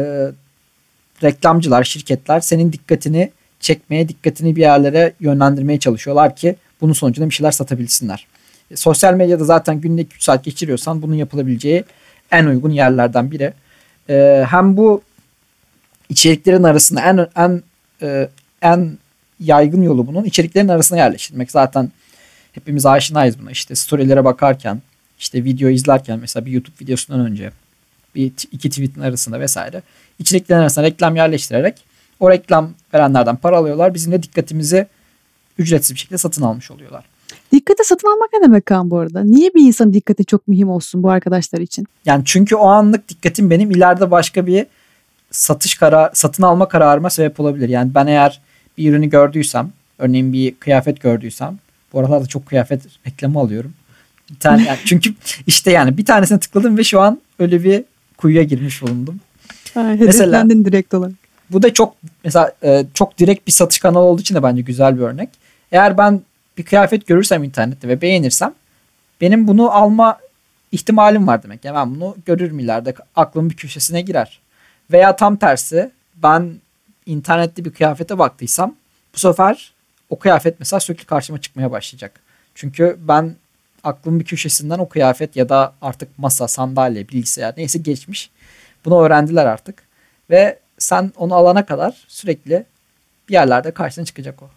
reklamcılar, 1.24 1.84
şirketler 1.84 2.39
senin 2.39 2.74
dikkatini 2.74 3.32
çekmeye, 3.60 4.10
dikkatini 4.10 4.56
bir 4.56 4.62
yerlere 4.62 5.13
yönlendirmeye 5.20 5.80
çalışıyorlar 5.80 6.36
ki 6.36 6.56
bunun 6.82 6.94
sonucunda 6.94 7.30
bir 7.30 7.34
şeyler 7.34 7.51
satabilsinler. 7.51 8.27
E, 8.72 8.75
sosyal 8.75 9.13
medyada 9.13 9.44
zaten 9.44 9.82
günde 9.82 10.01
2 10.01 10.24
saat 10.24 10.44
geçiriyorsan 10.44 11.01
bunun 11.01 11.13
yapılabileceği 11.13 11.84
en 12.32 12.46
uygun 12.46 12.70
yerlerden 12.70 13.32
biri. 13.32 13.54
E, 14.10 14.46
hem 14.50 14.77
bu 14.77 15.01
içeriklerin 16.10 16.63
arasında 16.63 17.01
en 17.01 17.27
en 17.36 17.63
e, 18.01 18.30
en 18.62 18.98
yaygın 19.39 19.82
yolu 19.82 20.08
bunun 20.08 20.24
içeriklerin 20.24 20.68
arasına 20.68 20.98
yerleştirmek. 20.98 21.51
Zaten 21.51 21.92
hepimiz 22.51 22.86
aşinayız 22.86 23.39
buna. 23.39 23.51
İşte 23.51 23.75
storylere 23.75 24.25
bakarken, 24.25 24.82
işte 25.20 25.44
video 25.44 25.70
izlerken 25.70 26.20
mesela 26.20 26.46
bir 26.46 26.51
YouTube 26.51 26.75
videosundan 26.82 27.25
önce 27.25 27.51
bir 28.18 28.32
iki 28.52 28.70
tweetin 28.70 29.02
arasında 29.02 29.40
vesaire 29.40 29.82
içeriklerin 30.20 30.60
arasına 30.60 30.84
reklam 30.84 31.16
yerleştirerek 31.16 31.84
o 32.20 32.32
reklam 32.32 32.74
verenlerden 32.94 33.36
para 33.36 33.58
alıyorlar. 33.58 33.94
Bizim 33.94 34.12
de 34.12 34.24
dikkatimizi 34.24 34.88
ücretsiz 35.58 35.94
bir 35.94 36.00
şekilde 36.00 36.18
satın 36.18 36.42
almış 36.42 36.72
oluyorlar. 36.72 37.06
Dikkate 37.52 37.84
satın 37.84 38.08
almak 38.08 38.34
ne 38.34 38.42
demek 38.42 38.66
kan 38.66 38.92
bu 38.92 39.00
arada? 39.00 39.24
Niye 39.24 39.54
bir 39.54 39.62
insanın 39.62 39.94
dikkati 39.94 40.26
çok 40.26 40.48
mühim 40.48 40.70
olsun 40.70 41.04
bu 41.04 41.10
arkadaşlar 41.10 41.60
için? 41.60 41.88
Yani 42.06 42.24
çünkü 42.26 42.56
o 42.56 42.68
anlık 42.68 43.10
dikkatim 43.10 43.50
benim 43.50 43.72
ileride 43.72 44.12
başka 44.12 44.48
bir 44.48 44.66
satış 45.32 45.76
karar 45.76 46.12
satın 46.14 46.44
alma 46.44 46.68
kararıma 46.68 47.10
sebep 47.10 47.40
olabilir. 47.40 47.70
Yani 47.70 47.96
ben 47.96 48.08
eğer 48.08 48.42
bir 48.78 48.92
ürünü 48.92 49.10
gördüysem, 49.10 49.72
örneğin 50.00 50.34
bir 50.34 50.56
kıyafet 50.56 51.02
gördüysem, 51.02 51.58
bu 51.94 52.00
aralarda 52.00 52.26
çok 52.26 52.46
kıyafet 52.46 52.82
reklamı 53.08 53.40
alıyorum. 53.40 53.74
Bir 54.32 54.40
tane 54.40 54.64
yani 54.64 54.80
çünkü 54.86 55.14
işte 55.48 55.72
yani 55.72 55.98
bir 55.98 56.06
tanesine 56.06 56.40
tıkladım 56.40 56.78
ve 56.78 56.84
şu 56.84 57.02
an 57.02 57.22
öyle 57.40 57.64
bir 57.64 57.84
kuyuya 58.18 58.44
girmiş 58.44 58.82
bulundum. 58.82 59.20
Ha, 59.74 59.90
hedeflendin 59.90 60.66
direkt 60.66 60.94
olarak. 60.94 61.14
Bu 61.50 61.64
da 61.64 61.74
çok 61.74 61.96
mesela 62.24 62.52
e, 62.64 62.86
çok 62.94 63.18
direkt 63.18 63.48
bir 63.48 63.52
satış 63.52 63.80
kanalı 63.80 64.04
olduğu 64.04 64.22
için 64.22 64.36
de 64.36 64.44
bence 64.44 64.62
güzel 64.62 64.98
bir 64.98 65.02
örnek. 65.02 65.30
Eğer 65.72 65.98
ben 65.98 66.22
bir 66.58 66.64
kıyafet 66.64 67.08
görürsem 67.08 67.44
internette 67.44 67.88
ve 67.88 68.02
beğenirsem 68.02 68.54
benim 69.22 69.48
bunu 69.48 69.72
alma 69.72 70.18
ihtimalim 70.72 71.28
var 71.28 71.44
demek. 71.44 71.66
Yani 71.66 71.76
ben 71.76 71.96
bunu 71.96 72.16
görürüm 72.26 72.60
ileride 72.60 72.94
aklımın 73.16 73.50
bir 73.50 73.56
köşesine 73.56 74.02
girer. 74.02 74.40
Veya 74.92 75.16
tam 75.16 75.38
tersi 75.38 75.92
ben 76.16 76.54
internette 77.06 77.66
bir 77.66 77.72
kıyafete 77.72 78.18
baktıysam 78.20 78.76
bu 79.16 79.20
sefer 79.20 79.74
o 80.10 80.20
kıyafet 80.20 80.60
mesela 80.60 80.80
sürekli 80.80 81.06
karşıma 81.06 81.42
çıkmaya 81.42 81.72
başlayacak. 81.72 82.20
Çünkü 82.56 82.98
ben 83.00 83.36
aklımın 83.84 84.20
bir 84.20 84.26
köşesinden 84.26 84.80
o 84.80 84.90
kıyafet 84.90 85.36
ya 85.36 85.50
da 85.50 85.74
artık 85.82 86.20
masa, 86.20 86.48
sandalye, 86.48 87.08
bilgisayar 87.10 87.54
neyse 87.58 87.80
geçmiş. 87.80 88.30
Bunu 88.86 89.02
öğrendiler 89.02 89.46
artık. 89.46 89.84
Ve 90.30 90.60
sen 90.78 91.12
onu 91.18 91.36
alana 91.36 91.66
kadar 91.66 92.06
sürekli 92.08 92.66
bir 93.30 93.34
yerlerde 93.34 93.72
karşına 93.72 94.06
çıkacak 94.06 94.44
o. 94.44 94.50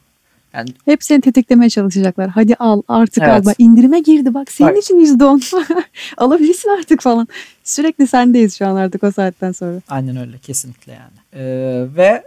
Yani 0.55 0.69
hep 0.85 1.05
seni 1.05 1.21
tetiklemeye 1.21 1.71
çalışacaklar. 1.71 2.29
Hadi 2.29 2.55
al 2.55 2.83
artık 2.89 3.23
evet. 3.23 3.33
al. 3.33 3.45
Bak 3.45 3.55
indirime 3.59 4.01
girdi 4.01 4.35
bak 4.35 4.53
senin 4.53 4.71
bak. 4.71 4.79
için 4.79 5.01
yüzde 5.01 5.25
on. 5.25 5.43
Alabilirsin 6.17 6.69
artık 6.79 7.03
falan. 7.03 7.29
Sürekli 7.65 8.07
sendeyiz 8.07 8.59
şu 8.59 8.67
an 8.67 8.77
artık 8.77 9.05
o 9.05 9.13
saatten 9.13 9.53
sonra. 9.53 9.81
Aynen 9.89 10.17
öyle 10.17 10.39
kesinlikle 10.39 10.93
yani. 10.93 11.45
Ee, 11.45 11.87
ve 11.97 12.23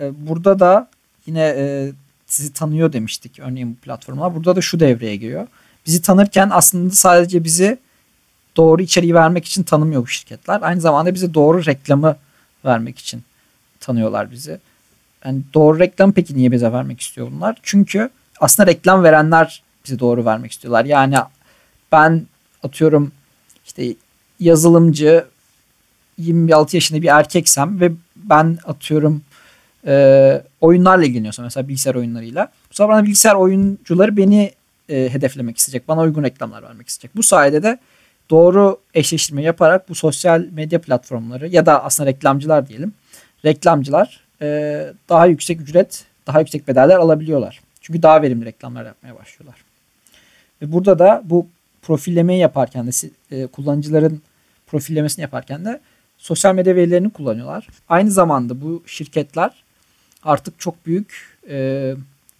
e, 0.00 0.26
burada 0.28 0.58
da 0.58 0.88
yine 1.26 1.54
e, 1.56 1.92
sizi 2.26 2.52
tanıyor 2.52 2.92
demiştik 2.92 3.38
örneğin 3.38 3.72
bu 3.72 3.80
platformlar. 3.80 4.34
Burada 4.34 4.56
da 4.56 4.60
şu 4.60 4.80
devreye 4.80 5.16
giriyor. 5.16 5.46
Bizi 5.86 6.02
tanırken 6.02 6.48
aslında 6.52 6.94
sadece 6.94 7.44
bizi 7.44 7.78
doğru 8.56 8.82
içeriği 8.82 9.14
vermek 9.14 9.44
için 9.44 9.62
tanımıyor 9.62 10.02
bu 10.02 10.06
şirketler. 10.06 10.58
Aynı 10.62 10.80
zamanda 10.80 11.14
bize 11.14 11.34
doğru 11.34 11.66
reklamı 11.66 12.16
vermek 12.64 12.98
için 12.98 13.22
tanıyorlar 13.80 14.30
bizi. 14.30 14.58
Yani 15.24 15.40
doğru 15.54 15.78
reklam 15.78 16.12
peki 16.12 16.36
niye 16.36 16.52
bize 16.52 16.72
vermek 16.72 17.00
istiyor 17.00 17.28
bunlar? 17.32 17.56
Çünkü 17.62 18.10
aslında 18.40 18.70
reklam 18.70 19.04
verenler 19.04 19.62
bize 19.84 19.98
doğru 19.98 20.24
vermek 20.24 20.52
istiyorlar. 20.52 20.84
Yani 20.84 21.16
ben 21.92 22.26
atıyorum 22.62 23.12
işte 23.66 23.94
yazılımcı 24.40 25.24
26 26.18 26.76
yaşında 26.76 27.02
bir 27.02 27.08
erkeksem 27.08 27.80
ve 27.80 27.92
ben 28.16 28.58
atıyorum 28.64 29.22
e, 29.86 30.42
oyunlarla 30.60 31.04
ilgileniyorsam 31.04 31.44
mesela 31.44 31.68
bilgisayar 31.68 31.94
oyunlarıyla. 31.94 32.52
Bu 32.70 32.74
sefer 32.74 32.88
bana 32.88 33.04
bilgisayar 33.04 33.34
oyuncuları 33.34 34.16
beni 34.16 34.52
e, 34.88 35.08
hedeflemek 35.12 35.58
isteyecek. 35.58 35.88
Bana 35.88 36.00
uygun 36.00 36.22
reklamlar 36.22 36.62
vermek 36.62 36.88
isteyecek. 36.88 37.16
Bu 37.16 37.22
sayede 37.22 37.62
de 37.62 37.78
doğru 38.30 38.80
eşleştirme 38.94 39.42
yaparak 39.42 39.88
bu 39.88 39.94
sosyal 39.94 40.46
medya 40.52 40.80
platformları 40.80 41.48
ya 41.48 41.66
da 41.66 41.84
aslında 41.84 42.10
reklamcılar 42.10 42.68
diyelim. 42.68 42.92
Reklamcılar 43.44 44.20
e, 44.42 44.86
daha 45.08 45.26
yüksek 45.26 45.60
ücret, 45.60 46.04
daha 46.26 46.40
yüksek 46.40 46.68
bedeller 46.68 46.96
alabiliyorlar. 46.96 47.60
Çünkü 47.80 48.02
daha 48.02 48.22
verimli 48.22 48.44
reklamlar 48.44 48.84
yapmaya 48.84 49.16
başlıyorlar. 49.16 49.64
Ve 50.62 50.72
burada 50.72 50.98
da 50.98 51.22
bu 51.24 51.46
profillemeyi 51.82 52.40
yaparken 52.40 52.86
de 52.86 52.90
e, 53.30 53.46
kullanıcıların 53.46 54.22
profillemesini 54.66 55.22
yaparken 55.22 55.64
de 55.64 55.80
sosyal 56.18 56.54
medya 56.54 56.76
verilerini 56.76 57.10
kullanıyorlar. 57.10 57.68
Aynı 57.88 58.10
zamanda 58.10 58.60
bu 58.60 58.82
şirketler 58.86 59.50
artık 60.22 60.60
çok 60.60 60.86
büyük 60.86 61.38
e, 61.48 61.94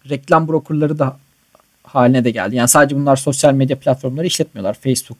reklam 0.09 0.47
brokerları 0.47 0.99
da 0.99 1.17
haline 1.87 2.23
de 2.23 2.31
geldi. 2.31 2.55
Yani 2.55 2.67
sadece 2.67 2.95
bunlar 2.95 3.15
sosyal 3.15 3.53
medya 3.53 3.79
platformları 3.79 4.27
işletmiyorlar. 4.27 4.73
Facebook, 4.73 5.17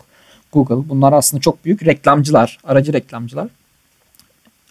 Google 0.51 0.89
bunlar 0.89 1.13
aslında 1.13 1.41
çok 1.41 1.65
büyük 1.65 1.85
reklamcılar, 1.85 2.59
aracı 2.63 2.93
reklamcılar. 2.93 3.47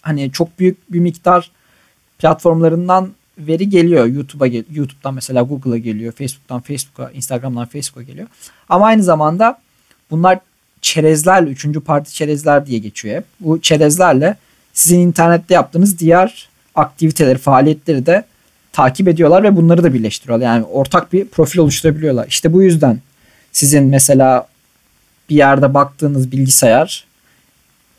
Hani 0.02 0.32
çok 0.32 0.58
büyük 0.58 0.92
bir 0.92 1.00
miktar 1.00 1.50
platformlarından 2.18 3.12
veri 3.38 3.68
geliyor. 3.68 4.06
YouTube'a 4.06 4.46
YouTube'dan 4.46 5.14
mesela 5.14 5.42
Google'a 5.42 5.78
geliyor, 5.78 6.12
Facebook'tan 6.12 6.60
Facebook'a, 6.60 7.10
Instagram'dan 7.10 7.66
Facebook'a 7.66 8.02
geliyor. 8.02 8.28
Ama 8.68 8.86
aynı 8.86 9.02
zamanda 9.02 9.58
bunlar 10.10 10.38
çerezlerle, 10.80 11.50
üçüncü 11.50 11.80
parti 11.80 12.14
çerezler 12.14 12.66
diye 12.66 12.78
geçiyor 12.78 13.16
hep. 13.16 13.24
Bu 13.40 13.60
çerezlerle 13.60 14.36
sizin 14.72 15.00
internette 15.00 15.54
yaptığınız 15.54 15.98
diğer 15.98 16.48
aktiviteleri, 16.74 17.38
faaliyetleri 17.38 18.06
de 18.06 18.24
takip 18.76 19.08
ediyorlar 19.08 19.42
ve 19.42 19.56
bunları 19.56 19.82
da 19.82 19.94
birleştiriyorlar. 19.94 20.46
Yani 20.46 20.64
ortak 20.64 21.12
bir 21.12 21.28
profil 21.28 21.58
oluşturabiliyorlar. 21.58 22.26
İşte 22.28 22.52
bu 22.52 22.62
yüzden 22.62 23.00
sizin 23.52 23.84
mesela 23.84 24.48
bir 25.30 25.36
yerde 25.36 25.74
baktığınız 25.74 26.32
bilgisayar, 26.32 27.06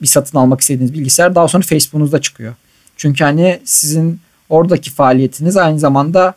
bir 0.02 0.08
satın 0.08 0.38
almak 0.38 0.62
istediğiniz 0.62 0.94
bilgisayar 0.94 1.36
daha 1.36 1.48
sonra 1.48 1.64
Facebook'unuzda 1.64 2.22
çıkıyor. 2.22 2.54
Çünkü 2.98 3.24
hani 3.24 3.60
sizin 3.66 4.20
oradaki 4.50 4.92
faaliyetiniz 4.92 5.58
aynı 5.58 5.80
zamanda 5.80 6.34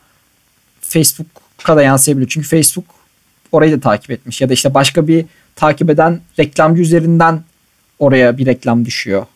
Facebook'a 0.80 1.76
da 1.76 1.82
yansıyabiliyor. 1.82 2.28
Çünkü 2.28 2.48
Facebook 2.48 2.84
orayı 3.52 3.76
da 3.76 3.80
takip 3.80 4.10
etmiş 4.10 4.40
ya 4.40 4.48
da 4.48 4.52
işte 4.52 4.74
başka 4.74 5.08
bir 5.08 5.24
takip 5.56 5.90
eden 5.90 6.20
reklamcı 6.38 6.82
üzerinden 6.82 7.42
oraya 7.98 8.38
bir 8.38 8.46
reklam 8.46 8.84
düşüyor. 8.84 9.26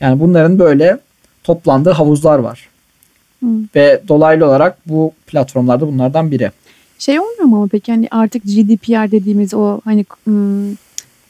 Yani 0.00 0.20
bunların 0.20 0.58
böyle 0.58 0.98
toplandığı 1.44 1.90
havuzlar 1.90 2.38
var. 2.38 2.68
Hı. 3.46 3.50
Ve 3.74 4.02
dolaylı 4.08 4.46
olarak 4.46 4.78
bu 4.86 5.12
platformlarda 5.26 5.86
bunlardan 5.88 6.30
biri. 6.30 6.50
Şey 6.98 7.20
olmuyor 7.20 7.44
mu 7.44 7.56
ama 7.56 7.68
peki 7.68 7.92
hani 7.92 8.08
artık 8.10 8.42
GDPR 8.44 9.10
dediğimiz 9.10 9.54
o 9.54 9.80
hani 9.84 10.04
ım, 10.28 10.78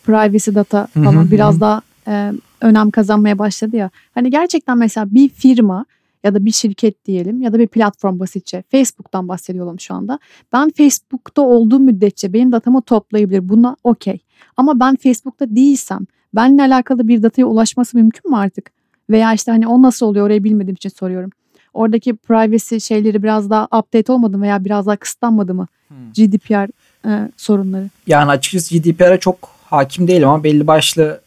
privacy 0.05 0.55
data 0.55 0.87
falan 0.95 1.13
hı 1.13 1.21
hı, 1.21 1.31
biraz 1.31 1.57
hı. 1.57 1.61
daha 1.61 1.83
e, 2.09 2.33
önem 2.61 2.91
kazanmaya 2.91 3.39
başladı 3.39 3.77
ya. 3.77 3.91
Hani 4.15 4.31
gerçekten 4.31 4.79
mesela 4.79 5.07
bir 5.11 5.29
firma 5.29 5.87
ya 6.25 6.35
da 6.35 6.45
bir 6.45 6.53
şirket 6.53 7.05
diyelim 7.07 7.43
ya 7.43 7.53
da 7.53 7.59
bir 7.59 7.67
platform 7.67 8.19
basitçe 8.21 8.63
Facebook'tan 8.71 9.29
bahsediyorum 9.29 9.81
şu 9.81 9.95
anda. 9.95 10.19
Ben 10.53 10.71
Facebook'ta 10.71 11.43
olduğum 11.43 11.79
müddetçe 11.79 12.33
benim 12.33 12.53
datamı 12.53 12.83
toplayabilir. 12.83 13.49
Buna 13.49 13.77
okey. 13.85 14.19
Ama 14.57 14.81
ben 14.81 14.97
Facebook'ta 14.97 15.57
değilsem 15.57 16.07
benimle 16.35 16.63
alakalı 16.63 17.09
bir 17.09 17.23
dataya 17.23 17.45
ulaşması 17.45 17.97
mümkün 17.97 18.31
mü 18.31 18.37
artık? 18.37 18.71
Veya 19.11 19.35
işte 19.35 19.53
hani 19.53 19.67
o 19.67 19.83
nasıl 19.83 20.07
oluyor 20.07 20.27
orayı 20.27 20.45
bilmediğim 20.45 20.75
için 20.75 20.89
soruyorum. 20.89 21.31
Oradaki 21.77 22.17
privacy 22.17 22.79
şeyleri 22.79 23.23
biraz 23.23 23.51
daha 23.51 23.65
update 23.65 24.13
olmadı 24.13 24.39
mı 24.39 24.43
veya 24.43 24.65
biraz 24.65 24.87
daha 24.87 24.97
kısıtlanmadı 24.97 25.55
mı? 25.55 25.67
Hmm. 25.89 26.13
GDPR 26.13 26.69
e, 27.09 27.31
sorunları. 27.37 27.89
Yani 28.07 28.31
açıkçası 28.31 28.79
GDPR'e 28.79 29.21
çok 29.21 29.49
hakim 29.65 30.09
değilim 30.09 30.29
ama 30.29 30.45
belli 30.45 30.67
başlı 30.67 31.21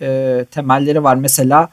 e, 0.00 0.44
temelleri 0.50 1.04
var. 1.04 1.14
Mesela 1.16 1.68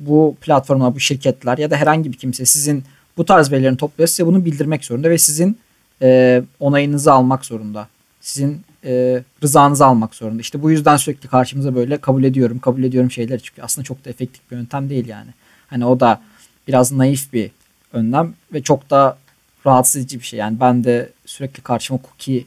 bu 0.00 0.36
platformlar, 0.40 0.94
bu 0.94 1.00
şirketler 1.00 1.58
ya 1.58 1.70
da 1.70 1.76
herhangi 1.76 2.12
bir 2.12 2.16
kimse 2.16 2.44
sizin 2.44 2.84
bu 3.16 3.24
tarz 3.24 3.52
verilerini 3.52 3.76
topluyor 3.76 4.08
size 4.08 4.26
bunu 4.26 4.44
bildirmek 4.44 4.84
zorunda 4.84 5.10
ve 5.10 5.18
sizin 5.18 5.58
e, 6.02 6.42
onayınızı 6.60 7.12
almak 7.12 7.44
zorunda. 7.44 7.88
Sizin 8.20 8.60
e, 8.84 9.22
rızanızı 9.42 9.86
almak 9.86 10.14
zorunda. 10.14 10.40
İşte 10.40 10.62
bu 10.62 10.70
yüzden 10.70 10.96
sürekli 10.96 11.28
karşımıza 11.28 11.74
böyle 11.74 11.96
kabul 11.96 12.24
ediyorum, 12.24 12.58
kabul 12.58 12.82
ediyorum 12.82 13.10
şeyler 13.10 13.40
çıkıyor. 13.40 13.64
Aslında 13.64 13.84
çok 13.84 14.04
da 14.04 14.10
efektif 14.10 14.50
bir 14.50 14.56
yöntem 14.56 14.88
değil 14.90 15.08
yani. 15.08 15.30
Hani 15.66 15.86
o 15.86 16.00
da 16.00 16.20
biraz 16.68 16.92
naif 16.92 17.32
bir 17.32 17.50
önlem 17.92 18.34
ve 18.52 18.62
çok 18.62 18.90
da 18.90 19.18
rahatsız 19.66 19.96
edici 19.96 20.20
bir 20.20 20.24
şey. 20.24 20.38
Yani 20.38 20.60
ben 20.60 20.84
de 20.84 21.12
sürekli 21.26 21.62
karşıma 21.62 22.00
cookie 22.02 22.44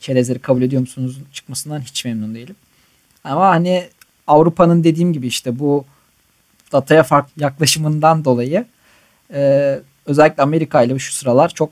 çerezleri 0.00 0.38
kabul 0.38 0.62
ediyor 0.62 0.80
musunuz 0.80 1.18
çıkmasından 1.32 1.80
hiç 1.80 2.04
memnun 2.04 2.34
değilim. 2.34 2.56
Ama 3.24 3.48
hani 3.48 3.88
Avrupa'nın 4.26 4.84
dediğim 4.84 5.12
gibi 5.12 5.26
işte 5.26 5.58
bu 5.58 5.84
dataya 6.72 7.02
farklı 7.02 7.42
yaklaşımından 7.42 8.24
dolayı 8.24 8.66
e, 9.34 9.80
özellikle 10.06 10.42
Amerika 10.42 10.82
ile 10.82 10.98
şu 10.98 11.12
sıralar 11.12 11.48
çok 11.48 11.70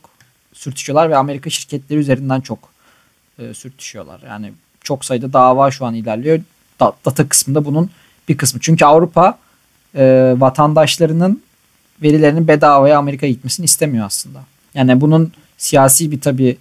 sürtüşüyorlar 0.53 1.11
ve 1.11 1.17
Amerika 1.17 1.51
şirketleri 1.51 1.99
üzerinden 1.99 2.41
çok 2.41 2.59
e, 3.39 3.55
sürtüşüyorlar. 3.55 4.21
Yani 4.27 4.53
çok 4.81 5.05
sayıda 5.05 5.33
dava 5.33 5.71
şu 5.71 5.87
an 5.87 5.95
ilerliyor. 5.95 6.41
Da, 6.81 6.93
data 7.05 7.29
kısmında 7.29 7.65
bunun 7.65 7.91
bir 8.29 8.37
kısmı. 8.37 8.61
Çünkü 8.61 8.85
Avrupa 8.85 9.39
e, 9.95 10.35
vatandaşlarının 10.39 11.43
verilerinin 12.03 12.49
bedavaya 12.49 12.99
Amerika'ya 12.99 13.33
gitmesini 13.33 13.65
istemiyor 13.65 14.07
aslında. 14.07 14.41
Yani 14.75 15.01
bunun 15.01 15.33
siyasi 15.59 16.11
bir 16.11 16.21
tabi 16.21 16.57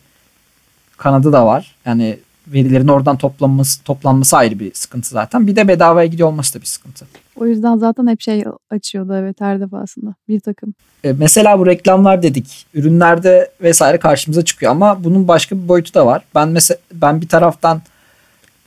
kanadı 0.97 1.33
da 1.33 1.45
var. 1.45 1.75
Yani 1.85 2.19
verilerin 2.47 2.87
oradan 2.87 3.17
toplanması, 3.17 3.83
toplanması 3.83 4.37
ayrı 4.37 4.59
bir 4.59 4.73
sıkıntı 4.73 5.09
zaten. 5.09 5.47
Bir 5.47 5.55
de 5.55 5.67
bedavaya 5.67 6.07
gidiyor 6.07 6.29
olması 6.29 6.55
da 6.55 6.61
bir 6.61 6.65
sıkıntı. 6.65 7.07
O 7.35 7.45
yüzden 7.45 7.77
zaten 7.77 8.07
hep 8.07 8.21
şey 8.21 8.43
açıyordu 8.69 9.15
evet 9.15 9.41
her 9.41 9.61
defasında 9.61 10.15
bir 10.27 10.39
takım. 10.39 10.73
E, 11.03 11.13
mesela 11.13 11.59
bu 11.59 11.65
reklamlar 11.65 12.23
dedik. 12.23 12.65
Ürünlerde 12.73 13.51
vesaire 13.61 13.97
karşımıza 13.97 14.45
çıkıyor 14.45 14.71
ama 14.71 15.03
bunun 15.03 15.27
başka 15.27 15.57
bir 15.57 15.67
boyutu 15.67 15.93
da 15.93 16.05
var. 16.05 16.23
Ben 16.35 16.49
mesela 16.49 16.77
ben 16.93 17.21
bir 17.21 17.27
taraftan 17.27 17.81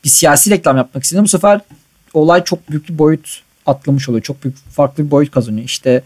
bir 0.04 0.08
siyasi 0.08 0.50
reklam 0.50 0.76
yapmak 0.76 1.04
istedim. 1.04 1.24
Bu 1.24 1.28
sefer 1.28 1.60
olay 2.14 2.44
çok 2.44 2.70
büyük 2.70 2.88
bir 2.88 2.98
boyut 2.98 3.42
atlamış 3.66 4.08
oluyor. 4.08 4.22
Çok 4.22 4.44
büyük 4.44 4.56
farklı 4.56 5.06
bir 5.06 5.10
boyut 5.10 5.30
kazanıyor. 5.30 5.64
İşte 5.64 6.02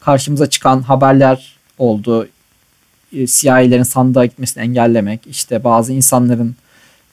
karşımıza 0.00 0.50
çıkan 0.50 0.82
haberler 0.82 1.56
oldu. 1.78 2.28
E, 3.12 3.26
siyahilerin 3.26 3.82
sandığa 3.82 4.24
gitmesini 4.24 4.62
engellemek. 4.62 5.26
İşte 5.26 5.64
bazı 5.64 5.92
insanların 5.92 6.54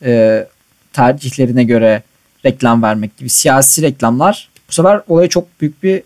e, 0.03 0.45
tercihlerine 0.93 1.63
göre 1.63 2.03
reklam 2.45 2.83
vermek 2.83 3.17
gibi 3.17 3.29
siyasi 3.29 3.81
reklamlar 3.81 4.49
Bu 4.69 4.73
sefer 4.73 5.01
olaya 5.07 5.29
çok 5.29 5.61
büyük 5.61 5.83
bir 5.83 6.03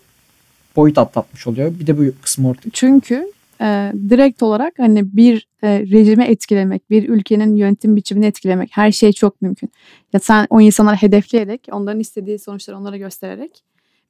boyut 0.76 0.98
atlatmış 0.98 1.46
oluyor. 1.46 1.72
Bir 1.80 1.86
de 1.86 1.98
bu 1.98 2.20
kısmı 2.22 2.48
ortaya. 2.48 2.70
Çünkü 2.72 3.32
e, 3.60 3.92
direkt 4.08 4.42
olarak 4.42 4.78
hani 4.78 5.16
bir 5.16 5.46
e, 5.62 5.80
rejime 5.80 6.24
etkilemek, 6.24 6.90
bir 6.90 7.08
ülkenin 7.08 7.56
yönetim 7.56 7.96
biçimini 7.96 8.26
etkilemek 8.26 8.70
her 8.72 8.92
şey 8.92 9.12
çok 9.12 9.42
mümkün. 9.42 9.70
Ya 10.12 10.20
sen 10.20 10.46
o 10.50 10.60
insanları 10.60 10.96
hedefleyerek, 10.96 11.68
onların 11.72 12.00
istediği 12.00 12.38
sonuçları 12.38 12.78
onlara 12.78 12.96
göstererek 12.96 13.62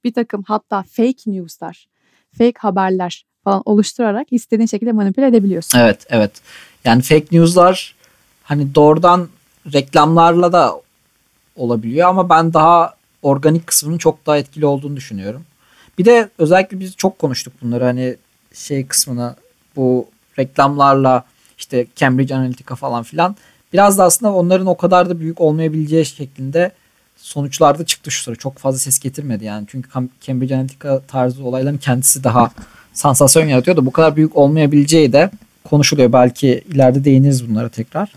bir 0.05 0.13
takım 0.13 0.43
hatta 0.47 0.83
fake 0.83 1.23
newslar, 1.27 1.89
fake 2.39 2.59
haberler 2.59 3.25
falan 3.45 3.63
oluşturarak 3.65 4.27
istediğin 4.31 4.67
şekilde 4.67 4.93
manipüle 4.93 5.27
edebiliyorsun. 5.27 5.79
Evet, 5.79 6.07
evet. 6.09 6.31
Yani 6.85 7.03
fake 7.03 7.27
news'lar 7.33 7.95
hani 8.43 8.75
doğrudan 8.75 9.29
reklamlarla 9.73 10.53
da 10.53 10.81
olabiliyor 11.57 12.09
ama 12.09 12.29
ben 12.29 12.53
daha 12.53 12.95
organik 13.23 13.67
kısmının 13.67 13.99
çok 13.99 14.27
daha 14.27 14.39
etkili 14.39 14.67
olduğunu 14.67 14.97
düşünüyorum. 14.97 15.45
Bir 15.99 16.05
de 16.05 16.29
özellikle 16.39 16.81
biz 16.81 16.97
çok 16.97 17.19
konuştuk 17.19 17.53
bunları 17.63 17.85
hani 17.85 18.17
şey 18.55 18.87
kısmına 18.87 19.37
bu 19.77 20.09
reklamlarla 20.39 21.25
işte 21.59 21.87
Cambridge 21.97 22.35
Analytica 22.35 22.75
falan 22.75 23.03
filan 23.03 23.37
biraz 23.73 23.99
da 23.99 24.05
aslında 24.05 24.33
onların 24.33 24.67
o 24.67 24.77
kadar 24.77 25.11
da 25.11 25.21
büyük 25.21 25.41
olmayabileceği 25.41 26.07
şeklinde 26.07 26.73
sonuçlarda 27.23 27.87
çıktı 27.87 28.11
şu 28.11 28.23
sıra. 28.23 28.37
Çok 28.37 28.59
fazla 28.59 28.79
ses 28.79 28.99
getirmedi 28.99 29.45
yani. 29.45 29.67
Çünkü 29.71 29.91
Cambridge 30.21 30.55
Analytica 30.55 31.01
tarzı 31.01 31.45
olayların 31.45 31.79
kendisi 31.79 32.25
daha 32.25 32.51
sansasyon 32.93 33.47
yaratıyor 33.47 33.77
da 33.77 33.87
bu 33.87 33.91
kadar 33.91 34.17
büyük 34.17 34.37
olmayabileceği 34.37 35.13
de 35.13 35.31
konuşuluyor. 35.65 36.13
Belki 36.13 36.65
ileride 36.73 37.05
değiniriz 37.05 37.51
bunlara 37.51 37.69
tekrar. 37.69 38.13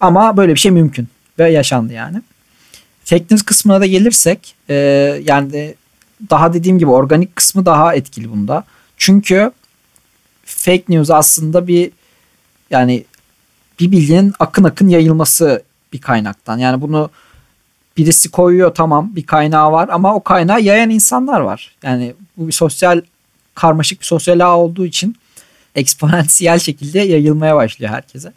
Ama 0.00 0.36
böyle 0.36 0.54
bir 0.54 0.58
şey 0.58 0.72
mümkün 0.72 1.08
ve 1.38 1.50
yaşandı 1.50 1.92
yani. 1.92 2.22
Fake 3.04 3.24
news 3.30 3.42
kısmına 3.42 3.80
da 3.80 3.86
gelirsek 3.86 4.54
e, 4.68 4.74
yani 5.24 5.52
de 5.52 5.74
daha 6.30 6.52
dediğim 6.52 6.78
gibi 6.78 6.90
organik 6.90 7.36
kısmı 7.36 7.66
daha 7.66 7.94
etkili 7.94 8.30
bunda. 8.30 8.64
Çünkü 8.96 9.52
fake 10.44 10.84
news 10.88 11.10
aslında 11.10 11.66
bir 11.66 11.90
yani 12.70 13.04
bir 13.80 13.92
bilginin 13.92 14.32
akın 14.38 14.64
akın 14.64 14.88
yayılması 14.88 15.62
bir 15.92 16.00
kaynaktan. 16.00 16.58
Yani 16.58 16.80
bunu 16.82 17.10
birisi 17.96 18.30
koyuyor 18.30 18.74
tamam 18.74 19.10
bir 19.16 19.26
kaynağı 19.26 19.72
var 19.72 19.88
ama 19.92 20.14
o 20.14 20.22
kaynağı 20.22 20.60
yayan 20.60 20.90
insanlar 20.90 21.40
var. 21.40 21.76
Yani 21.82 22.14
bu 22.36 22.46
bir 22.46 22.52
sosyal 22.52 23.00
karmaşık 23.54 24.00
bir 24.00 24.06
sosyal 24.06 24.40
ağ 24.40 24.56
olduğu 24.56 24.86
için 24.86 25.16
eksponansiyel 25.74 26.58
şekilde 26.58 27.00
yayılmaya 27.00 27.56
başlıyor 27.56 27.92
herkese. 27.92 28.32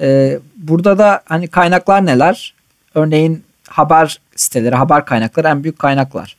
Ee, 0.00 0.38
burada 0.56 0.98
da 0.98 1.22
hani 1.24 1.48
kaynaklar 1.48 2.06
neler? 2.06 2.54
Örneğin 2.94 3.44
haber 3.68 4.20
siteleri, 4.36 4.74
haber 4.74 5.04
kaynakları 5.04 5.48
en 5.48 5.62
büyük 5.62 5.78
kaynaklar. 5.78 6.36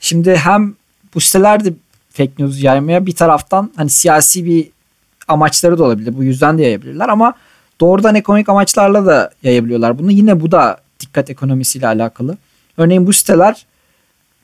Şimdi 0.00 0.36
hem 0.36 0.74
bu 1.14 1.20
siteler 1.20 1.64
de 1.64 1.72
fake 2.10 2.32
news 2.38 2.62
yaymaya 2.62 3.06
bir 3.06 3.14
taraftan 3.14 3.72
hani 3.76 3.90
siyasi 3.90 4.44
bir 4.44 4.70
amaçları 5.28 5.78
da 5.78 5.84
olabilir. 5.84 6.16
Bu 6.16 6.24
yüzden 6.24 6.58
de 6.58 6.62
yayabilirler 6.62 7.08
ama 7.08 7.34
doğrudan 7.80 8.14
ekonomik 8.14 8.48
amaçlarla 8.48 9.06
da 9.06 9.30
yayabiliyorlar 9.42 9.98
bunu. 9.98 10.12
Yine 10.12 10.40
bu 10.40 10.50
da 10.50 10.81
dikkat 11.02 11.30
ekonomisiyle 11.30 11.86
alakalı. 11.86 12.36
Örneğin 12.76 13.06
bu 13.06 13.12
siteler 13.12 13.66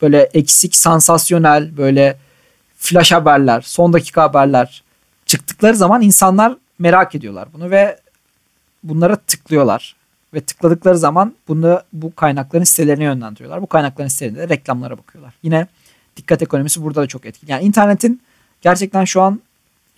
böyle 0.02 0.22
eksik, 0.22 0.76
sansasyonel, 0.76 1.76
böyle 1.76 2.18
flash 2.76 3.12
haberler, 3.12 3.60
son 3.60 3.92
dakika 3.92 4.22
haberler 4.22 4.82
çıktıkları 5.26 5.76
zaman 5.76 6.02
insanlar 6.02 6.56
merak 6.78 7.14
ediyorlar 7.14 7.48
bunu 7.52 7.70
ve 7.70 7.98
bunlara 8.82 9.16
tıklıyorlar. 9.16 9.96
Ve 10.34 10.40
tıkladıkları 10.40 10.98
zaman 10.98 11.34
bunu 11.48 11.82
bu 11.92 12.14
kaynakların 12.14 12.64
sitelerine 12.64 13.04
yönlendiriyorlar. 13.04 13.62
Bu 13.62 13.66
kaynakların 13.66 14.08
sitelerinde 14.08 14.40
de 14.40 14.48
reklamlara 14.48 14.98
bakıyorlar. 14.98 15.34
Yine 15.42 15.66
dikkat 16.16 16.42
ekonomisi 16.42 16.82
burada 16.82 17.02
da 17.02 17.06
çok 17.06 17.26
etkili. 17.26 17.50
Yani 17.50 17.64
internetin 17.64 18.22
gerçekten 18.60 19.04
şu 19.04 19.22
an 19.22 19.40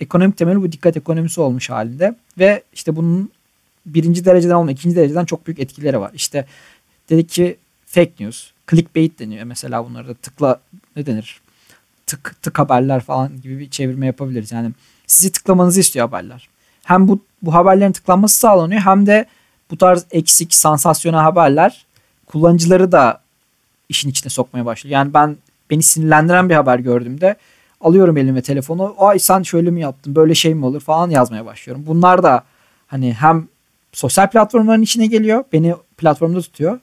ekonomik 0.01 0.37
temeli 0.37 0.63
bu 0.63 0.73
dikkat 0.73 0.97
ekonomisi 0.97 1.41
olmuş 1.41 1.71
halinde. 1.71 2.15
Ve 2.39 2.63
işte 2.73 2.97
bunun 2.97 3.31
birinci 3.87 4.25
dereceden 4.25 4.55
olmayan 4.55 4.75
ikinci 4.77 4.97
dereceden 4.97 5.25
çok 5.25 5.47
büyük 5.47 5.59
etkileri 5.59 6.01
var. 6.01 6.11
İşte 6.15 6.47
dedik 7.11 7.29
ki 7.29 7.57
fake 7.87 8.13
news, 8.21 8.51
clickbait 8.71 9.19
deniyor 9.19 9.45
mesela 9.45 9.85
bunları 9.85 10.09
da 10.09 10.15
tıkla 10.15 10.61
ne 10.97 11.07
denir? 11.07 11.41
Tık 12.07 12.43
tık 12.43 12.59
haberler 12.59 13.01
falan 13.01 13.41
gibi 13.41 13.59
bir 13.59 13.71
çevirme 13.71 14.07
yapabiliriz. 14.07 14.53
Yani 14.53 14.71
sizi 15.07 15.33
tıklamanızı 15.33 15.81
istiyor 15.81 16.07
haberler. 16.07 16.49
Hem 16.85 17.09
bu 17.09 17.21
bu 17.43 17.55
haberlerin 17.55 17.93
tıklanması 17.93 18.39
sağlanıyor 18.39 18.81
hem 18.81 19.07
de 19.07 19.27
bu 19.71 19.79
tarz 19.79 20.07
eksik, 20.11 20.55
sansasyonel 20.55 21.21
haberler 21.21 21.87
kullanıcıları 22.27 22.93
da 22.93 23.21
işin 23.89 24.11
içine 24.11 24.31
sokmaya 24.31 24.67
başlıyor. 24.67 24.93
Yani 24.93 25.15
ben 25.15 25.37
beni 25.71 25.83
sinirlendiren 25.83 26.49
bir 26.49 26.55
haber 26.55 26.79
gördüğümde 26.79 27.37
alıyorum 27.81 28.17
elime 28.17 28.43
telefonu. 28.43 28.95
Ay 28.99 29.19
sen 29.19 29.43
şöyle 29.43 29.71
mi 29.71 29.81
yaptın? 29.81 30.15
Böyle 30.15 30.35
şey 30.35 30.55
mi 30.55 30.67
olur 30.67 30.81
falan 30.81 31.11
yazmaya 31.11 31.47
başlıyorum. 31.47 31.85
Bunlar 31.87 32.23
da 32.23 32.45
hani 32.87 33.13
hem 33.15 33.49
sosyal 33.93 34.31
platformların 34.31 34.83
içine 34.83 35.07
geliyor. 35.07 35.45
Beni 35.53 35.75
platformda 35.97 36.41
tutuyor. 36.41 36.81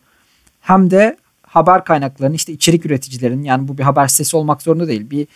Hem 0.62 0.91
de 0.91 1.17
haber 1.41 1.84
kaynaklarının 1.84 2.36
işte 2.36 2.54
içerik 2.54 2.86
üreticilerin 2.86 3.43
yani 3.43 3.67
bu 3.67 3.78
bir 3.78 3.84
haber 3.84 4.08
sitesi 4.08 4.38
olmak 4.38 4.62
zorunda 4.62 4.88
değil. 4.88 5.10
Bir 5.10 5.28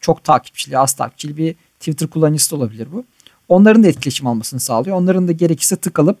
çok 0.00 0.24
takipçili, 0.24 0.78
az 0.78 0.92
takipçili 0.92 1.36
bir 1.36 1.54
Twitter 1.78 2.08
kullanıcısı 2.08 2.50
da 2.50 2.56
olabilir 2.56 2.88
bu. 2.92 3.04
Onların 3.48 3.82
da 3.82 3.88
etkileşim 3.88 4.26
almasını 4.26 4.60
sağlıyor. 4.60 4.96
Onların 4.96 5.28
da 5.28 5.32
gerekirse 5.32 5.76
tıkalıp 5.76 6.18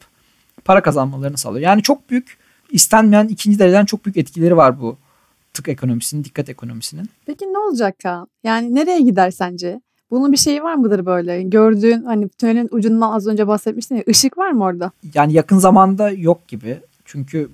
para 0.64 0.82
kazanmalarını 0.82 1.38
sağlıyor. 1.38 1.64
Yani 1.64 1.82
çok 1.82 2.10
büyük 2.10 2.38
istenmeyen 2.70 3.28
ikinci 3.28 3.58
dereceden 3.58 3.84
çok 3.84 4.04
büyük 4.04 4.16
etkileri 4.16 4.56
var 4.56 4.80
bu 4.80 4.96
tık 5.54 5.68
ekonomisinin, 5.68 6.24
dikkat 6.24 6.48
ekonomisinin. 6.48 7.10
Peki 7.26 7.44
ne 7.44 7.58
olacak 7.58 7.98
Kaan? 8.02 8.28
Yani 8.44 8.74
nereye 8.74 9.00
gider 9.00 9.30
sence? 9.30 9.80
Bunun 10.10 10.32
bir 10.32 10.36
şeyi 10.36 10.62
var 10.62 10.74
mıdır 10.74 11.06
böyle? 11.06 11.42
Gördüğün 11.42 12.04
hani 12.04 12.28
tünelin 12.28 12.68
ucundan 12.70 13.12
az 13.12 13.26
önce 13.26 13.48
bahsetmiştin 13.48 13.96
ya 13.96 14.02
ışık 14.08 14.38
var 14.38 14.50
mı 14.50 14.64
orada? 14.64 14.90
Yani 15.14 15.32
yakın 15.32 15.58
zamanda 15.58 16.10
yok 16.10 16.48
gibi. 16.48 16.78
Çünkü 17.04 17.50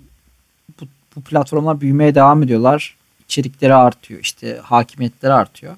bu, 0.81 0.85
bu 1.17 1.21
platformlar 1.21 1.81
büyümeye 1.81 2.15
devam 2.15 2.43
ediyorlar. 2.43 2.97
İçerikleri 3.25 3.75
artıyor. 3.75 4.21
işte 4.21 4.59
hakimiyetleri 4.63 5.33
artıyor. 5.33 5.75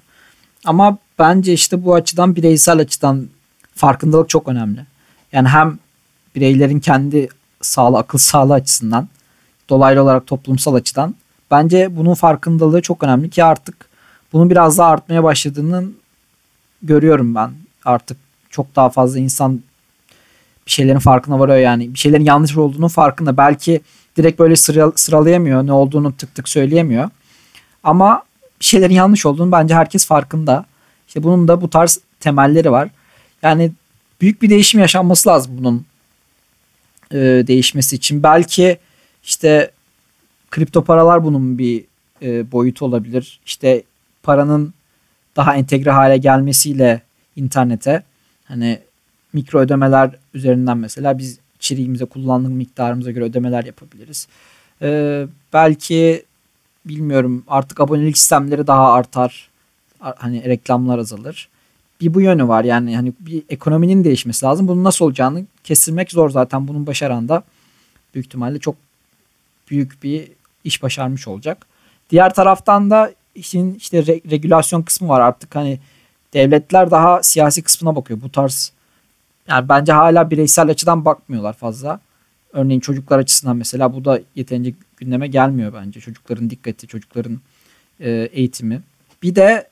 Ama 0.65 0.97
bence 1.19 1.53
işte 1.53 1.85
bu 1.85 1.93
açıdan 1.93 2.35
bireysel 2.35 2.79
açıdan 2.79 3.27
farkındalık 3.75 4.29
çok 4.29 4.47
önemli. 4.47 4.85
Yani 5.31 5.47
hem 5.47 5.79
bireylerin 6.35 6.79
kendi 6.79 7.27
sağlığı, 7.61 7.97
akıl 7.97 8.17
sağlığı 8.17 8.53
açısından 8.53 9.07
dolaylı 9.69 10.03
olarak 10.03 10.27
toplumsal 10.27 10.75
açıdan 10.75 11.15
bence 11.51 11.97
bunun 11.97 12.13
farkındalığı 12.13 12.81
çok 12.81 13.03
önemli 13.03 13.29
ki 13.29 13.43
artık 13.43 13.89
bunun 14.33 14.49
biraz 14.49 14.77
daha 14.77 14.89
artmaya 14.89 15.23
başladığını 15.23 15.87
görüyorum 16.81 17.35
ben. 17.35 17.51
Artık 17.85 18.17
çok 18.49 18.75
daha 18.75 18.89
fazla 18.89 19.19
insan 19.19 19.61
bir 20.65 20.71
şeylerin 20.71 20.99
farkına 20.99 21.39
varıyor 21.39 21.57
yani. 21.57 21.93
Bir 21.93 21.99
şeylerin 21.99 22.25
yanlış 22.25 22.57
olduğunun 22.57 22.87
farkında. 22.87 23.37
Belki 23.37 23.81
direkt 24.17 24.39
böyle 24.39 24.55
sıra, 24.55 24.91
sıralayamıyor. 24.95 25.67
Ne 25.67 25.71
olduğunu 25.71 26.17
tık 26.17 26.35
tık 26.35 26.49
söyleyemiyor. 26.49 27.09
Ama 27.83 28.23
bir 28.59 28.65
şeylerin 28.65 28.93
yanlış 28.93 29.25
olduğunu 29.25 29.51
bence 29.51 29.75
herkes 29.75 30.05
farkında. 30.05 30.65
İşte 31.07 31.23
bunun 31.23 31.47
da 31.47 31.61
bu 31.61 31.69
tarz 31.69 31.99
temelleri 32.19 32.71
var. 32.71 32.89
Yani 33.41 33.71
büyük 34.21 34.41
bir 34.41 34.49
değişim 34.49 34.79
yaşanması 34.79 35.29
lazım 35.29 35.51
bunun 35.57 35.85
e, 37.11 37.17
değişmesi 37.47 37.95
için. 37.95 38.23
Belki 38.23 38.77
işte 39.23 39.71
kripto 40.51 40.83
paralar 40.83 41.23
bunun 41.23 41.57
bir 41.57 41.83
e, 42.21 42.51
boyutu 42.51 42.85
olabilir. 42.85 43.39
İşte 43.45 43.83
paranın 44.23 44.73
daha 45.37 45.55
entegre 45.55 45.91
hale 45.91 46.17
gelmesiyle 46.17 47.01
internete 47.35 48.03
hani 48.45 48.79
mikro 49.33 49.59
ödemeler 49.59 50.15
üzerinden 50.33 50.77
mesela 50.77 51.17
biz 51.17 51.39
içeriğimize 51.55 52.05
kullandığımız 52.05 52.57
miktarımıza 52.57 53.11
göre 53.11 53.23
ödemeler 53.23 53.63
yapabiliriz. 53.63 54.27
Ee, 54.81 55.27
belki 55.53 56.25
bilmiyorum 56.85 57.43
artık 57.47 57.79
abonelik 57.79 58.17
sistemleri 58.17 58.67
daha 58.67 58.93
artar. 58.93 59.49
Hani 59.99 60.43
reklamlar 60.43 60.99
azalır. 60.99 61.49
Bir 62.01 62.13
bu 62.13 62.21
yönü 62.21 62.47
var 62.47 62.63
yani 62.63 62.95
hani 62.95 63.13
bir 63.19 63.43
ekonominin 63.49 64.03
değişmesi 64.03 64.45
lazım. 64.45 64.67
Bunun 64.67 64.83
nasıl 64.83 65.05
olacağını 65.05 65.45
kestirmek 65.63 66.11
zor 66.11 66.29
zaten. 66.29 66.67
Bunun 66.67 66.87
başaran 66.87 67.29
da 67.29 67.43
büyük 68.13 68.25
ihtimalle 68.25 68.59
çok 68.59 68.75
büyük 69.69 70.03
bir 70.03 70.31
iş 70.63 70.83
başarmış 70.83 71.27
olacak. 71.27 71.65
Diğer 72.09 72.33
taraftan 72.33 72.89
da 72.89 73.11
işin 73.37 73.75
işte 73.75 73.99
re- 73.99 74.31
regülasyon 74.31 74.81
kısmı 74.81 75.07
var 75.07 75.21
artık 75.21 75.55
hani 75.55 75.79
devletler 76.33 76.91
daha 76.91 77.23
siyasi 77.23 77.61
kısmına 77.61 77.95
bakıyor. 77.95 78.21
Bu 78.21 78.31
tarz 78.31 78.71
yani 79.47 79.69
bence 79.69 79.91
hala 79.91 80.31
bireysel 80.31 80.69
açıdan 80.69 81.05
bakmıyorlar 81.05 81.53
fazla. 81.53 81.99
Örneğin 82.53 82.79
çocuklar 82.79 83.19
açısından 83.19 83.57
mesela 83.57 83.93
bu 83.93 84.05
da 84.05 84.21
yeterince 84.35 84.73
gündeme 84.97 85.27
gelmiyor 85.27 85.73
bence. 85.73 85.99
Çocukların 85.99 86.49
dikkati, 86.49 86.87
çocukların 86.87 87.39
e, 87.99 88.09
eğitimi. 88.11 88.81
Bir 89.23 89.35
de 89.35 89.67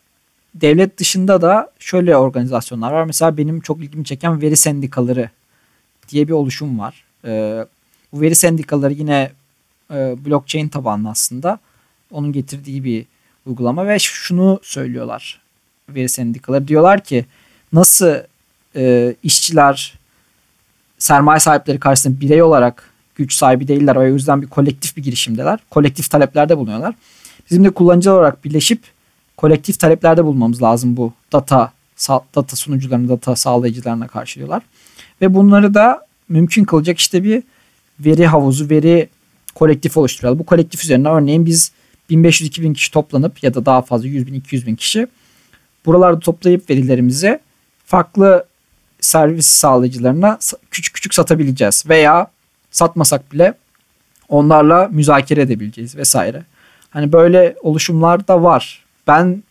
devlet 0.56 0.98
dışında 0.98 1.42
da 1.42 1.72
şöyle 1.80 2.18
organizasyonlar 2.18 2.92
var. 2.92 3.06
Mesela 3.06 3.38
benim 3.38 3.60
çok 3.60 3.80
ilgimi 3.80 4.06
çeken 4.06 4.42
veri 4.42 4.58
sendikaları 4.58 5.30
diye 6.10 6.28
bir 6.28 6.34
oluşum 6.34 6.80
var. 6.80 7.04
E, 7.26 7.66
bu 8.14 8.22
veri 8.22 8.36
sendikaları 8.36 8.94
yine 8.94 9.32
e, 9.94 10.26
blockchain 10.26 10.68
tabanlı 10.68 11.10
aslında. 11.10 11.60
Onun 12.12 12.32
getirdiği 12.32 12.84
bir 12.84 13.06
uygulama 13.46 13.88
ve 13.88 14.00
şunu 14.00 14.60
söylüyorlar 14.64 15.42
veri 15.90 16.10
sendikaları. 16.10 16.68
Diyorlar 16.68 17.04
ki 17.04 17.26
nasıl 17.74 18.16
e, 18.76 19.16
işçiler 19.24 20.00
sermaye 20.98 21.40
sahipleri 21.40 21.80
karşısında 21.80 22.22
birey 22.22 22.42
olarak 22.42 22.90
güç 23.16 23.34
sahibi 23.34 23.68
değiller. 23.68 23.96
O 23.96 24.08
yüzden 24.08 24.42
bir 24.42 24.48
kolektif 24.48 24.98
bir 24.98 25.04
girişimdeler. 25.04 25.60
Kolektif 25.70 26.10
taleplerde 26.10 26.58
bulunuyorlar. 26.58 26.96
Bizim 27.50 27.64
de 27.64 27.70
kullanıcılar 27.70 28.16
olarak 28.16 28.46
birleşip 28.46 28.84
kolektif 29.38 29.80
taleplerde 29.80 30.26
bulmamız 30.26 30.64
lazım 30.64 30.98
bu 30.98 31.14
data 31.32 31.72
data 32.36 32.56
sunucularına, 32.56 33.10
data 33.10 33.36
sağlayıcılarına 33.36 34.08
karşı 34.08 34.36
diyorlar. 34.36 34.64
Ve 35.22 35.34
bunları 35.34 35.74
da 35.74 36.06
mümkün 36.30 36.64
kılacak 36.64 37.00
işte 37.00 37.24
bir 37.24 37.44
veri 38.00 38.28
havuzu, 38.28 38.70
veri 38.70 39.10
kolektif 39.56 39.98
oluşturalım. 39.98 40.40
Bu 40.40 40.46
kolektif 40.46 40.84
üzerine 40.84 41.10
örneğin 41.10 41.46
biz 41.46 41.72
1500-2000 42.10 42.74
kişi 42.74 42.92
toplanıp 42.92 43.44
ya 43.44 43.54
da 43.54 43.66
daha 43.66 43.82
fazla 43.82 44.08
100 44.08 44.28
bin 44.28 44.34
200 44.34 44.68
bin 44.68 44.76
kişi 44.76 45.08
buralarda 45.86 46.20
toplayıp 46.20 46.70
verilerimizi 46.70 47.40
farklı 47.86 48.46
servis 49.02 49.46
sağlayıcılarına 49.46 50.40
küçük 50.72 50.94
küçük 50.94 51.14
satabileceğiz 51.14 51.84
veya 51.90 52.28
satmasak 52.72 53.32
bile 53.32 53.54
onlarla 54.30 54.88
müzakere 54.92 55.42
edebileceğiz 55.42 55.96
vesaire. 55.96 56.44
Hani 56.90 57.12
böyle 57.12 57.56
oluşumlar 57.62 58.28
da 58.28 58.44
var. 58.44 58.84
Ben 59.08 59.44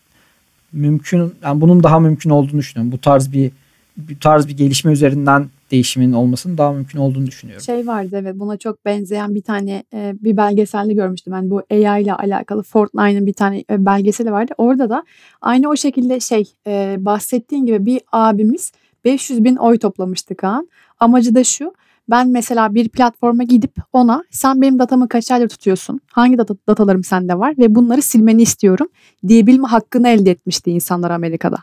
mümkün 0.72 1.34
yani 1.42 1.60
bunun 1.60 1.82
daha 1.82 2.00
mümkün 2.00 2.30
olduğunu 2.30 2.58
düşünüyorum. 2.58 2.92
Bu 2.92 3.00
tarz 3.00 3.32
bir 3.32 3.50
bu 3.96 4.18
tarz 4.18 4.48
bir 4.48 4.56
gelişme 4.56 4.92
üzerinden 4.92 5.50
değişimin 5.74 6.12
olmasının 6.12 6.58
daha 6.58 6.72
mümkün 6.72 6.98
olduğunu 6.98 7.26
düşünüyorum. 7.26 7.64
Şey 7.64 7.86
vardı 7.86 8.16
evet 8.22 8.34
buna 8.38 8.56
çok 8.56 8.84
benzeyen 8.84 9.34
bir 9.34 9.42
tane 9.42 9.84
e, 9.94 10.14
bir 10.20 10.36
belgeselde 10.36 10.94
görmüştüm. 10.94 11.32
Ben 11.32 11.36
yani 11.36 11.50
bu 11.50 11.62
AI 11.70 12.02
ile 12.02 12.14
alakalı 12.14 12.62
Fortnite'ın 12.62 13.26
bir 13.26 13.32
tane 13.32 13.64
e, 13.70 13.86
belgeseli 13.86 14.32
vardı. 14.32 14.52
Orada 14.58 14.90
da 14.90 15.04
aynı 15.40 15.68
o 15.68 15.76
şekilde 15.76 16.20
şey 16.20 16.44
e, 16.66 16.96
bahsettiğin 16.98 17.66
gibi 17.66 17.86
bir 17.86 18.00
abimiz 18.12 18.72
500 19.04 19.44
bin 19.44 19.56
oy 19.56 19.78
toplamıştı 19.78 20.34
Kaan. 20.36 20.68
Amacı 21.00 21.34
da 21.34 21.44
şu 21.44 21.74
ben 22.10 22.28
mesela 22.28 22.74
bir 22.74 22.88
platforma 22.88 23.42
gidip 23.42 23.76
ona 23.92 24.24
sen 24.30 24.62
benim 24.62 24.78
datamı 24.78 25.08
kaç 25.08 25.30
aydır 25.30 25.48
tutuyorsun? 25.48 26.00
Hangi 26.12 26.38
data, 26.38 26.54
datalarım 26.68 27.04
sende 27.04 27.38
var? 27.38 27.54
Ve 27.58 27.74
bunları 27.74 28.02
silmeni 28.02 28.42
istiyorum 28.42 28.88
diyebilme 29.28 29.68
hakkını 29.68 30.08
elde 30.08 30.30
etmişti 30.30 30.70
insanlar 30.70 31.10
Amerika'da. 31.10 31.58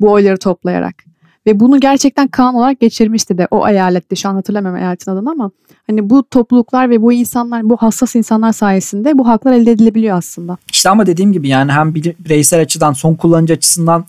Bu 0.00 0.12
oyları 0.12 0.38
toplayarak. 0.38 1.05
Ve 1.46 1.60
bunu 1.60 1.80
gerçekten 1.80 2.28
kanun 2.28 2.54
olarak 2.54 2.80
geçirmişti 2.80 3.38
de 3.38 3.48
o 3.50 3.68
eyalette. 3.68 4.16
Şu 4.16 4.28
an 4.28 4.34
hatırlamıyorum 4.34 4.80
eyaletin 4.80 5.10
adını 5.10 5.30
ama 5.30 5.50
hani 5.86 6.10
bu 6.10 6.28
topluluklar 6.30 6.90
ve 6.90 7.02
bu 7.02 7.12
insanlar, 7.12 7.70
bu 7.70 7.76
hassas 7.76 8.14
insanlar 8.16 8.52
sayesinde 8.52 9.18
bu 9.18 9.28
haklar 9.28 9.52
elde 9.52 9.70
edilebiliyor 9.70 10.18
aslında. 10.18 10.56
İşte 10.72 10.90
ama 10.90 11.06
dediğim 11.06 11.32
gibi 11.32 11.48
yani 11.48 11.72
hem 11.72 11.94
bireysel 11.94 12.60
açıdan, 12.60 12.92
son 12.92 13.14
kullanıcı 13.14 13.54
açısından 13.54 14.04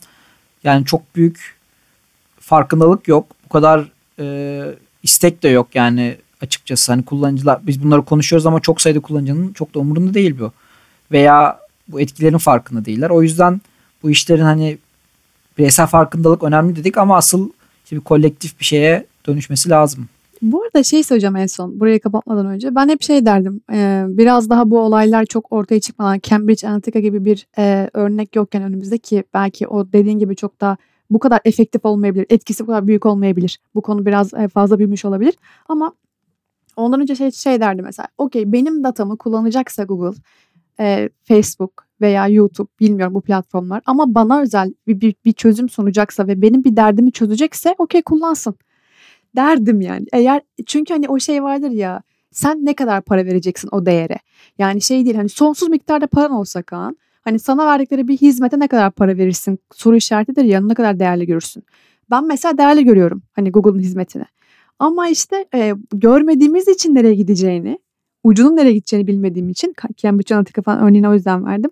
yani 0.64 0.84
çok 0.84 1.16
büyük 1.16 1.56
farkındalık 2.40 3.08
yok. 3.08 3.26
Bu 3.44 3.48
kadar 3.48 3.88
e, 4.20 4.64
istek 5.02 5.42
de 5.42 5.48
yok 5.48 5.68
yani 5.74 6.16
açıkçası. 6.42 6.92
Hani 6.92 7.04
kullanıcılar 7.04 7.58
biz 7.66 7.84
bunları 7.84 8.02
konuşuyoruz 8.02 8.46
ama 8.46 8.60
çok 8.60 8.80
sayıda 8.80 9.00
kullanıcının 9.00 9.52
çok 9.52 9.74
da 9.74 9.78
umurunda 9.78 10.14
değil 10.14 10.38
bu. 10.40 10.52
Veya 11.12 11.58
bu 11.88 12.00
etkilerin 12.00 12.38
farkında 12.38 12.84
değiller. 12.84 13.10
O 13.10 13.22
yüzden 13.22 13.60
bu 14.02 14.10
işlerin 14.10 14.42
hani 14.42 14.78
bireysel 15.58 15.86
farkındalık 15.86 16.42
önemli 16.42 16.76
dedik 16.76 16.98
ama 16.98 17.16
asıl 17.16 17.50
işte 17.84 17.96
bir 17.96 18.00
kolektif 18.00 18.60
bir 18.60 18.64
şeye 18.64 19.06
dönüşmesi 19.26 19.70
lazım. 19.70 20.08
Bu 20.42 20.62
arada 20.62 20.82
şey 20.82 21.02
söyleyeceğim 21.02 21.36
en 21.36 21.46
son 21.46 21.80
burayı 21.80 22.00
kapatmadan 22.00 22.46
önce. 22.46 22.74
Ben 22.74 22.88
hep 22.88 23.02
şey 23.02 23.26
derdim 23.26 23.60
e, 23.72 24.04
biraz 24.08 24.50
daha 24.50 24.70
bu 24.70 24.78
olaylar 24.78 25.24
çok 25.24 25.52
ortaya 25.52 25.80
çıkmadan 25.80 26.20
Cambridge 26.22 26.68
Analytica 26.68 27.00
gibi 27.00 27.24
bir 27.24 27.46
e, 27.58 27.90
örnek 27.94 28.36
yokken 28.36 28.62
önümüzde 28.62 28.98
ki 28.98 29.24
belki 29.34 29.68
o 29.68 29.92
dediğin 29.92 30.18
gibi 30.18 30.36
çok 30.36 30.60
daha 30.60 30.76
bu 31.10 31.18
kadar 31.18 31.40
efektif 31.44 31.84
olmayabilir. 31.84 32.26
Etkisi 32.30 32.62
bu 32.62 32.66
kadar 32.66 32.86
büyük 32.86 33.06
olmayabilir. 33.06 33.58
Bu 33.74 33.80
konu 33.80 34.06
biraz 34.06 34.34
e, 34.34 34.48
fazla 34.48 34.78
büyümüş 34.78 35.04
olabilir. 35.04 35.34
Ama 35.68 35.92
ondan 36.76 37.00
önce 37.00 37.16
şey, 37.16 37.30
şey 37.30 37.60
derdi 37.60 37.82
mesela. 37.82 38.08
Okey 38.18 38.52
benim 38.52 38.84
datamı 38.84 39.18
kullanacaksa 39.18 39.84
Google, 39.84 40.18
e, 40.80 41.08
Facebook 41.24 41.86
veya 42.00 42.28
YouTube 42.28 42.68
bilmiyorum 42.80 43.14
bu 43.14 43.20
platformlar. 43.20 43.82
Ama 43.86 44.14
bana 44.14 44.40
özel 44.40 44.74
bir, 44.86 45.00
bir, 45.00 45.14
bir 45.24 45.32
çözüm 45.32 45.68
sunacaksa 45.68 46.26
ve 46.26 46.42
benim 46.42 46.64
bir 46.64 46.76
derdimi 46.76 47.12
çözecekse 47.12 47.74
okey 47.78 48.02
kullansın. 48.02 48.54
Derdim 49.36 49.80
yani. 49.80 50.06
Eğer 50.12 50.42
çünkü 50.66 50.94
hani 50.94 51.08
o 51.08 51.18
şey 51.18 51.42
vardır 51.42 51.70
ya 51.70 52.02
sen 52.30 52.64
ne 52.64 52.74
kadar 52.74 53.02
para 53.02 53.26
vereceksin 53.26 53.68
o 53.72 53.86
değere? 53.86 54.18
Yani 54.58 54.80
şey 54.82 55.04
değil 55.04 55.16
hani 55.16 55.28
sonsuz 55.28 55.68
miktarda 55.68 56.06
paran 56.06 56.32
olsa 56.32 56.62
Kaan 56.62 56.96
Hani 57.28 57.38
sana 57.38 57.66
verdikleri 57.66 58.08
bir 58.08 58.16
hizmete 58.16 58.58
ne 58.58 58.68
kadar 58.68 58.90
para 58.90 59.16
verirsin 59.16 59.58
soru 59.74 59.96
işaretidir 59.96 60.44
ya 60.44 60.60
ne 60.60 60.74
kadar 60.74 60.98
değerli 60.98 61.26
görürsün. 61.26 61.64
Ben 62.10 62.26
mesela 62.26 62.58
değerli 62.58 62.84
görüyorum 62.84 63.22
hani 63.32 63.52
Google'ın 63.52 63.78
hizmetini. 63.78 64.24
Ama 64.78 65.08
işte 65.08 65.44
e, 65.54 65.74
görmediğimiz 65.92 66.68
için 66.68 66.94
nereye 66.94 67.14
gideceğini, 67.14 67.78
ucunun 68.28 68.56
nereye 68.56 68.72
gideceğini 68.72 69.06
bilmediğim 69.06 69.48
için 69.48 69.74
Cambridge 69.96 70.34
Analytica 70.34 70.62
falan 70.62 70.82
örneğini 70.82 71.08
o 71.08 71.14
yüzden 71.14 71.46
verdim. 71.46 71.70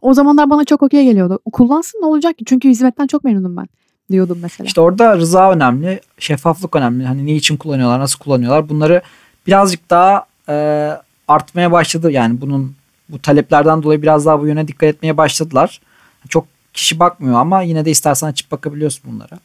O 0.00 0.14
zamanlar 0.14 0.50
bana 0.50 0.64
çok 0.64 0.82
okey 0.82 1.04
geliyordu. 1.04 1.38
Kullansın 1.52 1.98
ne 2.02 2.06
olacak 2.06 2.38
ki? 2.38 2.44
Çünkü 2.44 2.68
hizmetten 2.68 3.06
çok 3.06 3.24
memnunum 3.24 3.56
ben 3.56 3.66
diyordum 4.10 4.38
mesela. 4.42 4.66
İşte 4.66 4.80
orada 4.80 5.16
rıza 5.16 5.52
önemli, 5.52 6.00
şeffaflık 6.18 6.76
önemli. 6.76 7.04
Hani 7.04 7.26
ne 7.26 7.34
için 7.34 7.56
kullanıyorlar, 7.56 8.00
nasıl 8.00 8.18
kullanıyorlar 8.18 8.68
bunları 8.68 9.02
birazcık 9.46 9.90
daha 9.90 10.26
e, 10.48 10.54
artmaya 11.28 11.72
başladı. 11.72 12.10
Yani 12.10 12.40
bunun 12.40 12.74
bu 13.08 13.18
taleplerden 13.18 13.82
dolayı 13.82 14.02
biraz 14.02 14.26
daha 14.26 14.40
bu 14.40 14.46
yöne 14.46 14.68
dikkat 14.68 14.88
etmeye 14.88 15.16
başladılar. 15.16 15.80
Çok 16.28 16.46
kişi 16.74 16.98
bakmıyor 16.98 17.34
ama 17.40 17.62
yine 17.62 17.84
de 17.84 17.90
istersen 17.90 18.26
açıp 18.26 18.50
bakabiliyorsun 18.50 19.12
bunlara. 19.12 19.38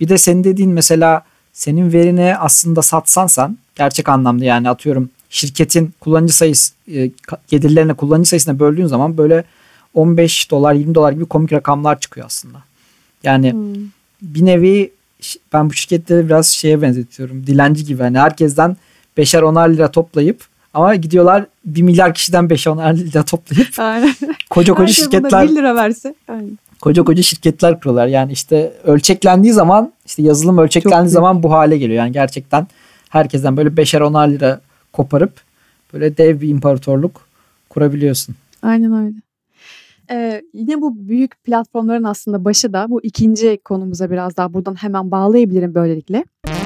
Bir 0.00 0.08
de 0.08 0.18
senin 0.18 0.44
dediğin 0.44 0.70
mesela 0.70 1.22
senin 1.52 1.92
verini 1.92 2.36
aslında 2.36 2.82
satsan 2.82 3.26
sen 3.26 3.58
gerçek 3.74 4.08
anlamda 4.08 4.44
yani 4.44 4.70
atıyorum 4.70 5.10
şirketin 5.34 5.94
kullanıcı 6.00 6.36
sayısı 6.36 6.72
e, 6.94 7.10
gelirlerine 7.48 7.94
kullanıcı 7.94 8.28
sayısına 8.28 8.58
böldüğün 8.58 8.86
zaman 8.86 9.18
böyle 9.18 9.44
15 9.94 10.50
dolar 10.50 10.74
20 10.74 10.94
dolar 10.94 11.12
gibi 11.12 11.26
komik 11.26 11.52
rakamlar 11.52 12.00
çıkıyor 12.00 12.26
aslında. 12.26 12.58
Yani 13.22 13.52
hmm. 13.52 13.74
bir 14.22 14.46
nevi 14.46 14.92
ben 15.52 15.70
bu 15.70 15.72
şirketleri 15.72 16.26
biraz 16.26 16.46
şeye 16.46 16.82
benzetiyorum. 16.82 17.46
Dilenci 17.46 17.84
gibi 17.84 18.02
hani 18.02 18.18
herkesten 18.18 18.76
beşer 19.16 19.42
onar 19.42 19.68
lira 19.68 19.90
toplayıp 19.90 20.44
ama 20.74 20.94
gidiyorlar 20.94 21.46
1 21.64 21.82
milyar 21.82 22.14
kişiden 22.14 22.44
5-10 22.44 22.98
lira 22.98 23.24
toplayıp 23.24 23.68
koca 24.50 24.74
koca 24.74 24.92
şirketler 24.92 25.48
1 25.48 25.54
lira 25.54 25.74
verse. 25.74 26.14
Aynen. 26.28 26.58
Koca 26.80 27.04
koca 27.04 27.22
şirketler 27.22 27.80
kuruyorlar. 27.80 28.06
Yani 28.06 28.32
işte 28.32 28.72
ölçeklendiği 28.84 29.52
zaman 29.52 29.92
işte 30.06 30.22
yazılım 30.22 30.58
ölçeklendiği 30.58 31.12
zaman 31.12 31.42
bu 31.42 31.52
hale 31.52 31.78
geliyor. 31.78 31.98
Yani 31.98 32.12
gerçekten 32.12 32.66
herkesten 33.08 33.56
böyle 33.56 33.68
5'er 33.68 34.00
10'ar 34.00 34.32
lira 34.32 34.60
koparıp 34.94 35.32
böyle 35.92 36.16
dev 36.16 36.40
bir 36.40 36.48
imparatorluk 36.48 37.28
kurabiliyorsun. 37.68 38.34
Aynen 38.62 39.04
öyle. 39.04 39.16
Ee, 40.10 40.42
yine 40.52 40.80
bu 40.80 41.08
büyük 41.08 41.44
platformların 41.44 42.04
aslında 42.04 42.44
başı 42.44 42.72
da 42.72 42.86
bu 42.90 43.02
ikinci 43.02 43.58
konumuza 43.64 44.10
biraz 44.10 44.36
daha 44.36 44.54
buradan 44.54 44.74
hemen 44.74 45.10
bağlayabilirim 45.10 45.74
böylelikle. 45.74 46.24
bu 46.46 46.63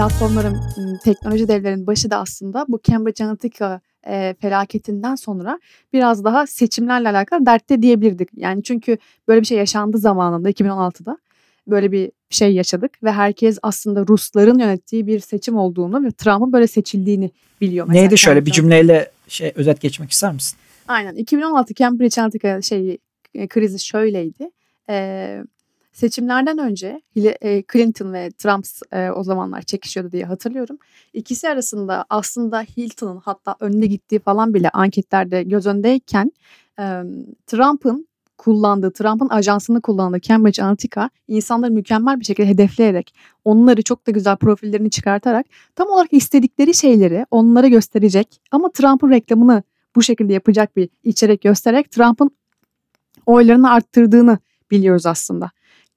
platformların, 0.00 0.60
teknoloji 1.04 1.48
devlerinin 1.48 1.86
başı 1.86 2.10
da 2.10 2.16
aslında 2.16 2.64
bu 2.68 2.80
Cambridge 2.82 3.24
Analytica 3.24 3.80
e, 4.06 4.34
felaketinden 4.40 5.14
sonra 5.14 5.60
biraz 5.92 6.24
daha 6.24 6.46
seçimlerle 6.46 7.08
alakalı 7.08 7.46
dertte 7.46 7.82
diyebilirdik. 7.82 8.28
Yani 8.36 8.62
çünkü 8.62 8.98
böyle 9.28 9.40
bir 9.40 9.46
şey 9.46 9.58
yaşandı 9.58 9.98
zamanında 9.98 10.50
2016'da. 10.50 11.18
Böyle 11.66 11.92
bir 11.92 12.12
şey 12.30 12.54
yaşadık 12.54 13.02
ve 13.02 13.12
herkes 13.12 13.58
aslında 13.62 14.04
Rusların 14.08 14.58
yönettiği 14.58 15.06
bir 15.06 15.20
seçim 15.20 15.56
olduğunu 15.56 16.04
ve 16.04 16.10
Trump'ın 16.10 16.52
böyle 16.52 16.66
seçildiğini 16.66 17.30
biliyor. 17.60 17.86
Mesela 17.88 18.02
Neydi 18.02 18.18
şöyle 18.18 18.46
bir 18.46 18.50
cümleyle 18.50 19.10
şey 19.28 19.52
özet 19.54 19.80
geçmek 19.80 20.10
ister 20.10 20.32
misin? 20.32 20.58
Aynen 20.88 21.14
2016 21.14 21.74
Cambridge 21.74 22.20
Analytica 22.20 22.62
şey 22.62 22.98
krizi 23.48 23.78
şöyleydi. 23.78 24.50
Ee, 24.90 25.42
Seçimlerden 25.92 26.58
önce 26.58 27.00
e, 27.16 27.62
Clinton 27.72 28.12
ve 28.12 28.30
Trump 28.30 28.66
e, 28.92 29.10
o 29.10 29.24
zamanlar 29.24 29.62
çekişiyordu 29.62 30.12
diye 30.12 30.24
hatırlıyorum. 30.24 30.78
İkisi 31.12 31.48
arasında 31.48 32.04
aslında 32.10 32.60
Hilton'un 32.60 33.20
hatta 33.24 33.56
önüne 33.60 33.86
gittiği 33.86 34.18
falan 34.18 34.54
bile 34.54 34.70
anketlerde 34.70 35.42
göz 35.42 35.66
öndeyken 35.66 36.32
Trump'ın 37.46 38.08
kullandığı, 38.38 38.92
Trump'ın 38.92 39.28
ajansını 39.28 39.80
kullandığı 39.80 40.20
Cambridge 40.20 40.62
Analytica 40.62 41.10
insanları 41.28 41.70
mükemmel 41.70 42.20
bir 42.20 42.24
şekilde 42.24 42.48
hedefleyerek 42.48 43.14
onları 43.44 43.82
çok 43.82 44.06
da 44.06 44.10
güzel 44.10 44.36
profillerini 44.36 44.90
çıkartarak 44.90 45.46
tam 45.76 45.88
olarak 45.88 46.12
istedikleri 46.12 46.74
şeyleri 46.74 47.26
onlara 47.30 47.68
gösterecek 47.68 48.40
ama 48.50 48.72
Trump'ın 48.72 49.10
reklamını 49.10 49.62
bu 49.96 50.02
şekilde 50.02 50.32
yapacak 50.32 50.76
bir 50.76 50.88
içerik 51.04 51.42
göstererek 51.42 51.90
Trump'ın 51.90 52.30
oylarını 53.26 53.70
arttırdığını 53.70 54.38
biliyoruz 54.70 55.06
aslında. 55.06 55.50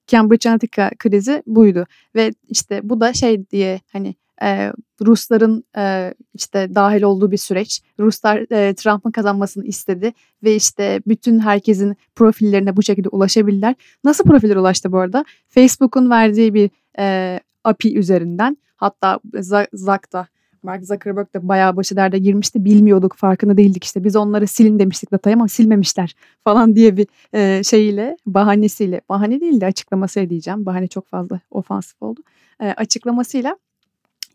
Cambridge 0.08 0.50
Analytica 0.50 0.92
krizi 1.00 1.44
buydu 1.48 1.86
ve 2.16 2.34
işte 2.50 2.80
bu 2.84 3.02
da 3.02 3.14
şey 3.14 3.50
diye 3.50 3.82
hani 3.92 4.16
e, 4.44 4.74
Rusların 5.02 5.64
e, 5.78 6.14
işte 6.34 6.76
dahil 6.76 7.02
olduğu 7.02 7.32
bir 7.32 7.38
süreç. 7.38 7.82
Ruslar 8.00 8.52
e, 8.52 8.74
Trump'ın 8.74 9.12
kazanmasını 9.12 9.66
istedi 9.66 10.14
ve 10.44 10.56
işte 10.56 11.02
bütün 11.08 11.40
herkesin 11.40 11.96
profillerine 12.16 12.78
bu 12.78 12.84
şekilde 12.84 13.10
ulaşabilirler. 13.10 13.76
Nasıl 14.04 14.24
profiller 14.24 14.56
ulaştı 14.56 14.92
bu 14.92 15.00
arada? 15.00 15.26
Facebook'un 15.50 16.10
verdiği 16.10 16.54
bir 16.54 16.70
e, 17.00 17.40
API 17.64 17.98
üzerinden 17.98 18.58
hatta 18.76 19.20
Zuck 19.74 20.14
da 20.14 20.28
Mark 20.64 20.86
Zuckerberg 20.86 21.34
de 21.34 21.48
bayağı 21.48 21.76
başı 21.76 21.96
derde 21.96 22.18
girmişti. 22.18 22.66
Bilmiyorduk, 22.66 23.16
farkında 23.16 23.58
değildik 23.58 23.84
işte. 23.84 24.04
Biz 24.04 24.16
onları 24.16 24.48
silin 24.48 24.80
demiştik 24.80 25.12
datayı 25.12 25.36
ama 25.36 25.48
silmemişler 25.48 26.16
falan 26.44 26.76
diye 26.76 26.98
bir 26.98 27.08
e, 27.34 27.64
şeyiyle, 27.64 28.18
bahanesiyle, 28.26 29.02
bahane 29.10 29.42
değil 29.42 29.62
de 29.62 29.66
açıklaması 29.66 30.30
diyeceğim. 30.30 30.66
Bahane 30.66 30.88
çok 30.88 31.08
fazla 31.08 31.40
ofansif 31.52 32.04
oldu. 32.04 32.22
E, 32.62 32.66
açıklamasıyla 32.68 33.58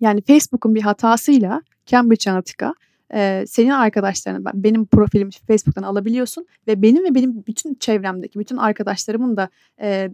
yani 0.01 0.21
Facebook'un 0.21 0.75
bir 0.75 0.83
hatasıyla 0.83 1.63
Cambridge 1.87 2.31
Analytica 2.31 2.75
e, 3.15 3.45
senin 3.47 3.71
arkadaşlarını 3.71 4.45
ben, 4.45 4.53
benim 4.55 4.87
profilimi 4.87 5.31
Facebook'tan 5.31 5.83
alabiliyorsun 5.83 6.47
ve 6.67 6.83
benim 6.83 7.05
ve 7.05 7.15
benim 7.15 7.47
bütün 7.47 7.75
çevremdeki 7.75 8.39
bütün 8.39 8.57
arkadaşlarımın 8.57 9.37
da 9.37 9.49
e, 9.81 10.11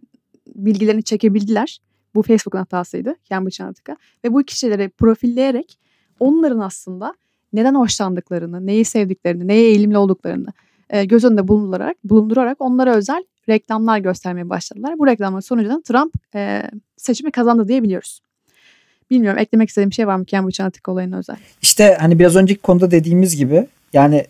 bilgilerini 0.55 1.03
çekebildiler. 1.03 1.79
Bu 2.15 2.23
Facebook'un 2.23 2.59
hatasıydı 2.59 3.15
Cambridge 3.25 3.65
Analytica 3.65 3.97
ve 4.25 4.33
bu 4.33 4.43
kişileri 4.43 4.89
profilleyerek 4.89 5.79
onların 6.25 6.59
aslında 6.59 7.15
neden 7.53 7.75
hoşlandıklarını, 7.75 8.67
neyi 8.67 8.85
sevdiklerini, 8.85 9.49
neye 9.49 9.63
eğilimli 9.63 9.99
olduklarını 9.99 10.53
e, 10.91 11.05
göz 11.05 11.25
önünde 11.25 11.49
bulundurarak, 11.49 11.97
bulundurarak 12.05 12.57
onlara 12.61 12.95
özel 12.95 13.25
reklamlar 13.49 13.99
göstermeye 13.99 14.49
başladılar. 14.49 14.99
Bu 14.99 15.07
reklamların 15.07 15.41
sonucunda 15.41 15.83
Trump 15.83 16.15
e, 16.35 16.63
seçimi 16.97 17.31
kazandı 17.31 17.69
diyebiliyoruz. 17.69 18.21
Bilmiyorum 19.11 19.39
eklemek 19.39 19.69
istediğim 19.69 19.93
şey 19.93 20.07
var 20.07 20.17
mı 20.17 20.27
Cambridge 20.27 20.63
Analytica 20.63 20.93
olayına 20.93 21.19
özel? 21.19 21.37
İşte 21.63 21.97
hani 22.01 22.19
biraz 22.19 22.37
önceki 22.37 22.61
konuda 22.61 22.91
dediğimiz 22.91 23.37
gibi 23.37 23.67
yani 23.93 24.25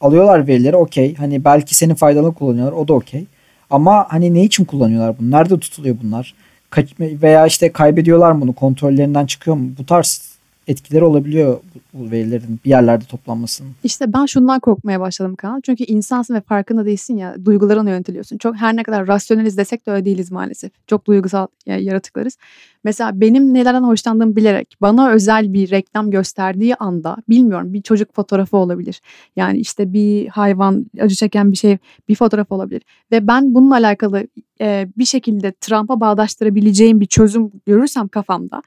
alıyorlar 0.00 0.46
verileri 0.46 0.76
okey. 0.76 1.14
Hani 1.14 1.44
belki 1.44 1.74
senin 1.74 1.94
faydalı 1.94 2.34
kullanıyorlar 2.34 2.72
o 2.72 2.88
da 2.88 2.92
okey. 2.92 3.26
Ama 3.70 4.06
hani 4.08 4.34
ne 4.34 4.44
için 4.44 4.64
kullanıyorlar 4.64 5.18
bunu? 5.18 5.30
Nerede 5.30 5.58
tutuluyor 5.58 5.96
bunlar? 6.02 6.34
Kaç, 6.70 6.88
veya 7.00 7.46
işte 7.46 7.72
kaybediyorlar 7.72 8.40
bunu 8.40 8.52
kontrollerinden 8.52 9.26
çıkıyor 9.26 9.56
mu? 9.56 9.70
Bu 9.78 9.86
tarz 9.86 10.33
etkileri 10.66 11.04
olabiliyor 11.04 11.60
bu 11.92 12.10
verilerin 12.10 12.60
bir 12.64 12.70
yerlerde 12.70 13.04
toplanmasının. 13.04 13.70
İşte 13.84 14.12
ben 14.12 14.26
şundan 14.26 14.60
korkmaya 14.60 15.00
başladım 15.00 15.34
Kaan. 15.36 15.60
Çünkü 15.60 15.84
insansın 15.84 16.34
ve 16.34 16.40
farkında 16.40 16.86
değilsin 16.86 17.16
ya. 17.16 17.36
Duygularına 17.44 17.90
yönetiliyorsun. 17.90 18.38
Çok 18.38 18.56
her 18.56 18.76
ne 18.76 18.82
kadar 18.82 19.08
rasyoneliz 19.08 19.56
desek 19.56 19.86
de 19.86 19.90
öyle 19.90 20.04
değiliz 20.04 20.32
maalesef. 20.32 20.72
Çok 20.86 21.06
duygusal 21.06 21.46
yaratıklarız. 21.66 22.38
Mesela 22.84 23.20
benim 23.20 23.54
nelerden 23.54 23.82
hoşlandığımı 23.82 24.36
bilerek 24.36 24.76
bana 24.80 25.10
özel 25.10 25.52
bir 25.52 25.70
reklam 25.70 26.10
gösterdiği 26.10 26.74
anda 26.74 27.16
bilmiyorum 27.28 27.72
bir 27.72 27.82
çocuk 27.82 28.14
fotoğrafı 28.14 28.56
olabilir. 28.56 29.00
Yani 29.36 29.58
işte 29.58 29.92
bir 29.92 30.28
hayvan 30.28 30.86
acı 31.00 31.14
çeken 31.14 31.52
bir 31.52 31.56
şey 31.56 31.78
bir 32.08 32.14
fotoğraf 32.14 32.52
olabilir. 32.52 32.82
Ve 33.12 33.26
ben 33.26 33.54
bununla 33.54 33.74
alakalı 33.74 34.26
e, 34.60 34.88
bir 34.98 35.04
şekilde 35.04 35.52
Trump'a 35.52 36.00
bağdaştırabileceğim 36.00 37.00
bir 37.00 37.06
çözüm 37.06 37.50
görürsem 37.66 38.08
kafamda 38.08 38.62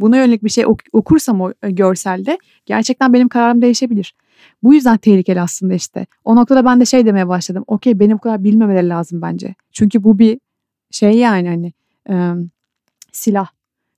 buna 0.00 0.16
yönelik 0.16 0.44
bir 0.44 0.48
şey 0.50 0.66
ok- 0.66 0.82
okursam 0.92 1.40
o 1.40 1.52
e, 1.62 1.70
görselde 1.70 2.38
gerçekten 2.66 3.12
benim 3.12 3.28
kararım 3.28 3.62
değişebilir. 3.62 4.14
Bu 4.62 4.74
yüzden 4.74 4.96
tehlikeli 4.96 5.40
aslında 5.40 5.74
işte. 5.74 6.06
O 6.24 6.36
noktada 6.36 6.64
ben 6.64 6.80
de 6.80 6.84
şey 6.84 7.06
demeye 7.06 7.28
başladım. 7.28 7.64
Okey 7.66 7.98
benim 7.98 8.16
bu 8.16 8.20
kadar 8.20 8.44
bilmemeleri 8.44 8.88
lazım 8.88 9.22
bence. 9.22 9.54
Çünkü 9.72 10.04
bu 10.04 10.18
bir 10.18 10.40
şey 10.90 11.12
yani 11.12 11.48
hani 11.48 11.72
e, 12.10 12.14
silah. 13.12 13.48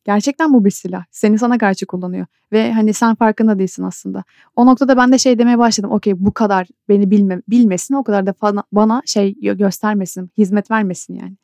Gerçekten 0.04 0.52
bu 0.52 0.64
bir 0.64 0.70
silah. 0.70 1.04
Seni 1.10 1.38
sana 1.38 1.58
karşı 1.58 1.86
kullanıyor. 1.86 2.26
Ve 2.52 2.72
hani 2.72 2.92
sen 2.92 3.14
farkında 3.14 3.58
değilsin 3.58 3.82
aslında. 3.82 4.24
O 4.56 4.66
noktada 4.66 4.96
ben 4.96 5.12
de 5.12 5.18
şey 5.18 5.38
demeye 5.38 5.58
başladım. 5.58 5.90
Okey 5.90 6.14
bu 6.16 6.32
kadar 6.32 6.66
beni 6.88 7.10
bilme, 7.10 7.42
bilmesin 7.48 7.94
o 7.94 8.04
kadar 8.04 8.26
da 8.26 8.34
bana, 8.42 8.64
bana 8.72 9.02
şey 9.06 9.34
göstermesin, 9.34 10.30
hizmet 10.38 10.70
vermesin 10.70 11.14
yani. 11.14 11.36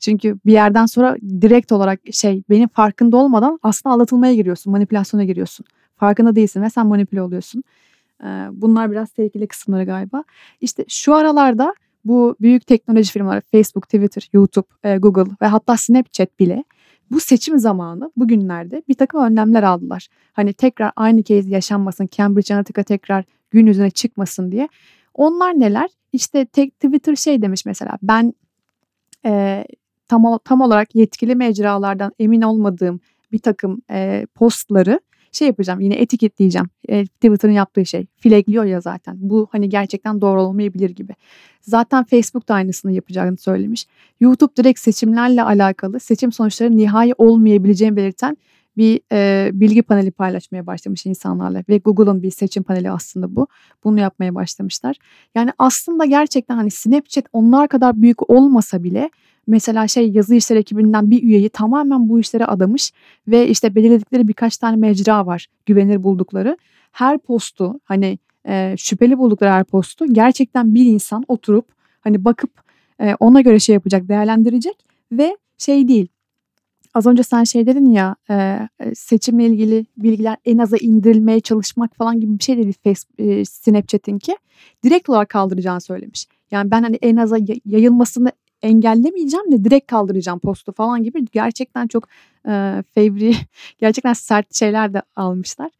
Çünkü 0.00 0.38
bir 0.46 0.52
yerden 0.52 0.86
sonra 0.86 1.16
direkt 1.40 1.72
olarak 1.72 2.00
şey 2.12 2.42
benim 2.50 2.68
farkında 2.68 3.16
olmadan 3.16 3.58
aslında 3.62 3.94
aldatılmaya 3.94 4.34
giriyorsun, 4.34 4.70
manipülasyona 4.70 5.24
giriyorsun. 5.24 5.66
Farkında 5.96 6.36
değilsin 6.36 6.62
ve 6.62 6.70
sen 6.70 6.86
manipüle 6.86 7.22
oluyorsun. 7.22 7.64
Bunlar 8.50 8.90
biraz 8.90 9.10
tehlikeli 9.10 9.46
kısımları 9.46 9.84
galiba. 9.84 10.24
İşte 10.60 10.84
şu 10.88 11.14
aralarda 11.14 11.74
bu 12.04 12.36
büyük 12.40 12.66
teknoloji 12.66 13.12
firmaları 13.12 13.42
Facebook, 13.52 13.84
Twitter, 13.84 14.28
YouTube, 14.32 14.98
Google 14.98 15.32
ve 15.42 15.46
hatta 15.46 15.76
Snapchat 15.76 16.38
bile 16.40 16.64
bu 17.10 17.20
seçim 17.20 17.58
zamanı 17.58 18.10
bugünlerde 18.16 18.82
bir 18.88 18.94
takım 18.94 19.22
önlemler 19.22 19.62
aldılar. 19.62 20.08
Hani 20.32 20.52
tekrar 20.52 20.92
aynı 20.96 21.22
case 21.24 21.48
yaşanmasın, 21.48 22.08
Cambridge 22.12 22.54
Analytica 22.54 22.82
tekrar 22.82 23.24
gün 23.50 23.66
yüzüne 23.66 23.90
çıkmasın 23.90 24.52
diye. 24.52 24.68
Onlar 25.14 25.60
neler? 25.60 25.90
İşte 26.12 26.44
tek 26.44 26.80
Twitter 26.80 27.16
şey 27.16 27.42
demiş 27.42 27.66
mesela 27.66 27.98
ben 28.02 28.34
e, 29.26 29.64
tam, 30.08 30.38
tam 30.44 30.60
olarak 30.60 30.94
yetkili 30.94 31.34
mecralardan 31.34 32.12
emin 32.18 32.42
olmadığım 32.42 33.00
bir 33.32 33.38
takım 33.38 33.82
e, 33.90 34.26
postları 34.34 35.00
şey 35.36 35.48
yapacağım 35.48 35.80
yine 35.80 35.94
etiketleyeceğim. 35.94 36.68
E, 36.88 37.06
Twitter'ın 37.06 37.52
yaptığı 37.52 37.86
şey. 37.86 38.06
Flagliyor 38.16 38.64
ya 38.64 38.80
zaten. 38.80 39.16
Bu 39.20 39.48
hani 39.52 39.68
gerçekten 39.68 40.20
doğru 40.20 40.42
olmayabilir 40.42 40.90
gibi. 40.90 41.12
Zaten 41.60 42.04
Facebook 42.04 42.48
da 42.48 42.54
aynısını 42.54 42.92
yapacağını 42.92 43.36
söylemiş. 43.36 43.86
YouTube 44.20 44.56
direkt 44.56 44.78
seçimlerle 44.78 45.42
alakalı 45.42 46.00
seçim 46.00 46.32
sonuçları 46.32 46.76
nihai 46.76 47.12
olmayabileceğini 47.18 47.96
belirten 47.96 48.36
bir 48.76 49.00
e, 49.12 49.50
bilgi 49.52 49.82
paneli 49.82 50.10
paylaşmaya 50.10 50.66
başlamış 50.66 51.06
insanlarla 51.06 51.62
ve 51.68 51.78
Google'ın 51.78 52.22
bir 52.22 52.30
seçim 52.30 52.62
paneli 52.62 52.90
aslında 52.90 53.36
bu. 53.36 53.46
Bunu 53.84 54.00
yapmaya 54.00 54.34
başlamışlar. 54.34 54.96
Yani 55.34 55.50
aslında 55.58 56.04
gerçekten 56.04 56.56
hani 56.56 56.70
Snapchat 56.70 57.24
onlar 57.32 57.68
kadar 57.68 58.02
büyük 58.02 58.30
olmasa 58.30 58.82
bile 58.82 59.10
mesela 59.46 59.88
şey 59.88 60.10
yazı 60.10 60.34
işler 60.34 60.56
ekibinden 60.56 61.10
bir 61.10 61.22
üyeyi 61.22 61.48
tamamen 61.48 62.08
bu 62.08 62.20
işlere 62.20 62.44
adamış 62.44 62.92
ve 63.28 63.48
işte 63.48 63.74
belirledikleri 63.74 64.28
birkaç 64.28 64.56
tane 64.56 64.76
mecra 64.76 65.26
var 65.26 65.46
güvenilir 65.66 66.02
buldukları. 66.02 66.56
Her 66.92 67.18
postu 67.18 67.80
hani 67.84 68.18
e, 68.48 68.74
şüpheli 68.78 69.18
buldukları 69.18 69.50
her 69.50 69.64
postu 69.64 70.06
gerçekten 70.12 70.74
bir 70.74 70.84
insan 70.84 71.24
oturup 71.28 71.66
hani 72.00 72.24
bakıp 72.24 72.50
e, 73.00 73.14
ona 73.20 73.40
göre 73.40 73.60
şey 73.60 73.72
yapacak 73.72 74.08
değerlendirecek 74.08 74.86
ve 75.12 75.36
şey 75.58 75.88
değil 75.88 76.08
az 76.96 77.06
önce 77.06 77.22
sen 77.22 77.44
şey 77.44 77.66
dedin 77.66 77.90
ya 77.90 78.16
e, 78.30 78.68
seçimle 78.94 79.46
ilgili 79.46 79.86
bilgiler 79.96 80.36
en 80.44 80.58
aza 80.58 80.76
indirilmeye 80.76 81.40
çalışmak 81.40 81.96
falan 81.96 82.20
gibi 82.20 82.38
bir 82.38 82.44
şey 82.44 82.58
dedi 82.58 82.72
Facebook, 82.72 83.20
e, 83.20 83.44
Snapchat'in 83.44 84.18
ki 84.18 84.36
direkt 84.84 85.08
olarak 85.08 85.28
kaldıracağını 85.28 85.80
söylemiş. 85.80 86.26
Yani 86.50 86.70
ben 86.70 86.82
hani 86.82 86.96
en 87.02 87.16
aza 87.16 87.36
yayılmasını 87.64 88.32
engellemeyeceğim 88.62 89.52
de 89.52 89.64
direkt 89.64 89.86
kaldıracağım 89.86 90.38
postu 90.38 90.72
falan 90.72 91.02
gibi 91.02 91.24
gerçekten 91.32 91.86
çok 91.86 92.08
e, 92.48 92.82
fevri 92.94 93.34
gerçekten 93.78 94.12
sert 94.12 94.54
şeyler 94.54 94.94
de 94.94 95.02
almışlar. 95.16 95.70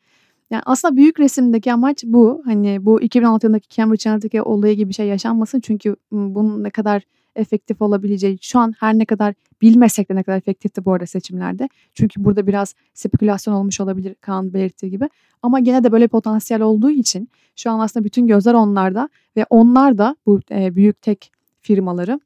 Yani 0.51 0.63
aslında 0.67 0.97
büyük 0.97 1.21
resimdeki 1.21 1.73
amaç 1.73 2.05
bu. 2.05 2.43
Hani 2.45 2.85
bu 2.85 3.03
2006 3.03 3.47
yılındaki 3.47 3.69
Cambridge 3.69 4.11
Analytica 4.11 4.43
olayı 4.43 4.77
gibi 4.77 4.89
bir 4.89 4.95
şey 4.95 5.07
yaşanmasın. 5.07 5.61
Çünkü 5.61 5.97
bunun 6.13 6.65
ne 6.65 6.71
kadar 6.71 7.03
efektif 7.37 7.83
olabileceği 7.83 8.39
şu 8.41 8.59
an 8.59 8.75
her 8.79 8.99
ne 8.99 9.05
kadar 9.05 9.35
bilmesek 9.63 10.11
de 10.11 10.15
ne 10.15 10.23
kadar 10.23 10.37
efektifti 10.37 10.85
bu 10.85 10.93
arada 10.93 11.07
seçimlerde. 11.07 11.69
Çünkü 11.95 12.25
burada 12.25 12.47
biraz 12.47 12.75
spekülasyon 12.95 13.55
olmuş 13.55 13.81
olabilir 13.81 14.15
Kaan 14.15 14.53
belirttiği 14.53 14.91
gibi. 14.91 15.09
Ama 15.43 15.61
gene 15.61 15.85
de 15.85 15.93
böyle 15.93 16.09
potansiyel 16.09 16.63
olduğu 16.63 16.91
için 16.91 17.29
şu 17.57 17.71
an 17.71 17.81
aslında 17.81 18.05
bütün 18.05 18.27
gözler 18.27 18.55
onlarda 18.55 19.09
ve 19.37 19.47
onlar 19.51 19.99
da 19.99 20.17
bu 20.27 20.41
e, 20.51 20.75
büyük 20.75 21.03
tek 21.03 21.33
firmaları 21.61 22.21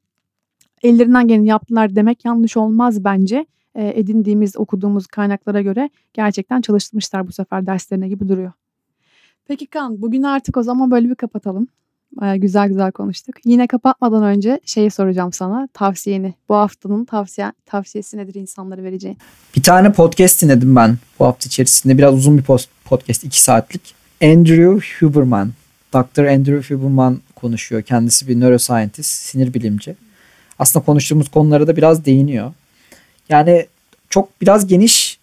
ellerinden 0.83 1.27
geleni 1.27 1.47
yaptılar 1.47 1.95
demek 1.95 2.25
yanlış 2.25 2.57
olmaz 2.57 3.03
bence. 3.03 3.45
E, 3.75 3.99
edindiğimiz, 3.99 4.57
okuduğumuz 4.57 5.07
kaynaklara 5.07 5.61
göre 5.61 5.89
gerçekten 6.13 6.61
çalışmışlar 6.61 7.27
bu 7.27 7.31
sefer 7.31 7.65
derslerine 7.65 8.07
gibi 8.07 8.29
duruyor. 8.29 8.51
Peki 9.45 9.67
Kan, 9.67 10.01
bugün 10.01 10.23
artık 10.23 10.57
o 10.57 10.63
zaman 10.63 10.91
böyle 10.91 11.09
bir 11.09 11.15
kapatalım. 11.15 11.67
Baya 12.11 12.35
güzel 12.35 12.67
güzel 12.67 12.91
konuştuk. 12.91 13.35
Yine 13.45 13.67
kapatmadan 13.67 14.23
önce 14.23 14.59
şeyi 14.65 14.91
soracağım 14.91 15.33
sana. 15.33 15.67
Tavsiyeni. 15.73 16.33
Bu 16.49 16.55
haftanın 16.55 17.05
tavsiye, 17.05 17.51
tavsiyesi 17.65 18.17
nedir 18.17 18.35
insanlara 18.35 18.83
vereceğin? 18.83 19.17
Bir 19.55 19.63
tane 19.63 19.91
podcast 19.93 20.41
dinledim 20.41 20.75
ben 20.75 20.97
bu 21.19 21.25
hafta 21.25 21.47
içerisinde. 21.47 21.97
Biraz 21.97 22.13
uzun 22.13 22.37
bir 22.37 22.43
podcast. 22.85 23.23
iki 23.23 23.41
saatlik. 23.41 23.95
Andrew 24.23 24.79
Huberman. 24.99 25.51
Dr. 25.93 26.25
Andrew 26.25 26.75
Huberman 26.75 27.19
konuşuyor. 27.35 27.81
Kendisi 27.81 28.27
bir 28.27 28.39
neuroscientist, 28.39 29.11
sinir 29.11 29.53
bilimci. 29.53 29.95
Aslında 30.59 30.85
konuştuğumuz 30.85 31.29
konulara 31.29 31.67
da 31.67 31.77
biraz 31.77 32.05
değiniyor. 32.05 32.53
Yani 33.29 33.67
çok 34.09 34.41
biraz 34.41 34.67
geniş 34.67 35.19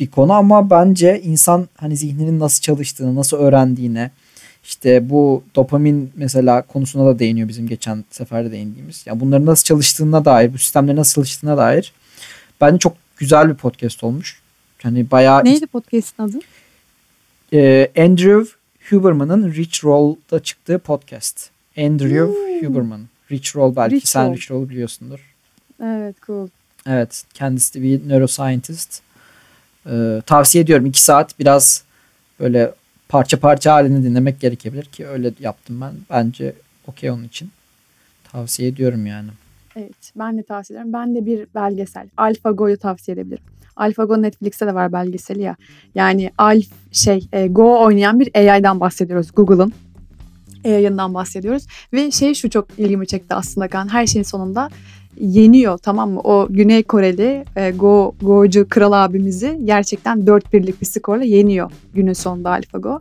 bir 0.00 0.10
konu 0.10 0.32
ama 0.32 0.70
bence 0.70 1.20
insan 1.24 1.68
hani 1.76 1.96
zihninin 1.96 2.40
nasıl 2.40 2.62
çalıştığını, 2.62 3.14
nasıl 3.14 3.36
öğrendiğine, 3.36 4.10
İşte 4.66 5.10
bu 5.10 5.44
dopamin 5.56 6.12
mesela 6.16 6.62
konusuna 6.62 7.06
da 7.06 7.18
değiniyor 7.18 7.48
bizim 7.48 7.68
geçen 7.68 8.04
seferde 8.10 8.52
değindiğimiz. 8.52 9.02
Yani 9.06 9.20
bunların 9.20 9.46
nasıl 9.46 9.64
çalıştığına 9.64 10.24
dair, 10.24 10.52
bu 10.54 10.58
sistemlerin 10.58 10.96
nasıl 10.96 11.14
çalıştığına 11.14 11.56
dair 11.56 11.92
bence 12.60 12.78
çok 12.78 12.96
güzel 13.16 13.48
bir 13.48 13.54
podcast 13.54 14.04
olmuş. 14.04 14.40
Hani 14.82 15.10
bayağı 15.10 15.44
Neydi 15.44 15.66
podcast'in 15.66 16.22
adı? 16.22 16.38
e, 17.52 17.90
Andrew 17.98 18.56
Huberman'ın 18.90 19.52
Rich 19.54 19.84
Roll'da 19.84 20.42
çıktığı 20.42 20.78
podcast. 20.78 21.50
Andrew 21.78 22.26
Hmm. 22.26 22.68
Huberman. 22.68 23.00
Rich 23.30 23.56
Roll 23.56 23.76
belki 23.76 23.96
Rich 23.96 24.06
sen 24.06 24.26
Roll. 24.28 24.34
Rich 24.36 24.50
Roll'u 24.50 24.68
biliyorsundur. 24.68 25.34
Evet 25.82 26.16
cool. 26.26 26.48
Evet 26.86 27.24
kendisi 27.34 27.74
de 27.74 27.82
bir 27.82 28.08
neuroscientist. 28.08 29.00
Ee, 29.90 30.22
tavsiye 30.26 30.64
ediyorum 30.64 30.86
2 30.86 31.02
saat 31.02 31.38
biraz 31.38 31.84
böyle 32.40 32.72
parça 33.08 33.40
parça 33.40 33.72
halini 33.72 34.04
dinlemek 34.04 34.40
gerekebilir 34.40 34.84
ki 34.84 35.06
öyle 35.06 35.32
yaptım 35.40 35.80
ben. 35.80 35.92
Bence 36.10 36.52
okey 36.86 37.10
onun 37.10 37.24
için. 37.24 37.50
Tavsiye 38.32 38.68
ediyorum 38.68 39.06
yani. 39.06 39.28
Evet 39.76 40.12
ben 40.16 40.38
de 40.38 40.42
tavsiye 40.42 40.78
ederim. 40.78 40.92
Ben 40.92 41.14
de 41.14 41.26
bir 41.26 41.46
belgesel. 41.54 42.08
AlphaGo'yu 42.16 42.76
tavsiye 42.76 43.14
edebilirim. 43.14 43.44
AlphaGo 43.76 44.22
Netflix'te 44.22 44.66
de 44.66 44.74
var 44.74 44.92
belgeseli 44.92 45.42
ya. 45.42 45.56
Yani 45.94 46.30
Alf 46.38 46.66
şey 46.92 47.28
e, 47.32 47.46
Go 47.46 47.84
oynayan 47.84 48.20
bir 48.20 48.30
AI'dan 48.34 48.80
bahsediyoruz. 48.80 49.32
Google'ın 49.36 49.72
AI'ından 50.64 51.14
bahsediyoruz. 51.14 51.66
Ve 51.92 52.10
şey 52.10 52.34
şu 52.34 52.50
çok 52.50 52.68
ilgimi 52.78 53.06
çekti 53.06 53.34
aslında 53.34 53.68
kan. 53.68 53.92
Her 53.92 54.06
şeyin 54.06 54.22
sonunda 54.22 54.70
yeniyor 55.20 55.78
tamam 55.78 56.10
mı? 56.10 56.20
O 56.20 56.46
Güney 56.50 56.82
Koreli 56.82 57.44
e, 57.56 57.70
Go 57.70 58.14
Go'cu 58.22 58.68
kral 58.68 58.92
abimizi 58.92 59.60
gerçekten 59.64 60.26
4 60.26 60.52
birlik 60.52 60.80
bir 60.80 60.86
skorla 60.86 61.24
yeniyor 61.24 61.70
günün 61.94 62.12
sonunda 62.12 62.50
AlphaGo. 62.50 63.00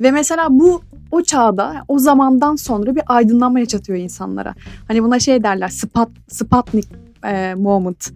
Ve 0.00 0.10
mesela 0.10 0.46
bu 0.50 0.82
o 1.10 1.22
çağda 1.22 1.84
o 1.88 1.98
zamandan 1.98 2.56
sonra 2.56 2.96
bir 2.96 3.02
aydınlanma 3.06 3.60
yaşatıyor 3.60 3.98
insanlara. 3.98 4.54
Hani 4.88 5.02
buna 5.02 5.18
şey 5.18 5.42
derler 5.42 5.68
Spat, 5.68 6.08
Sputnik 6.28 6.88
e, 7.26 7.54
moment. 7.54 8.10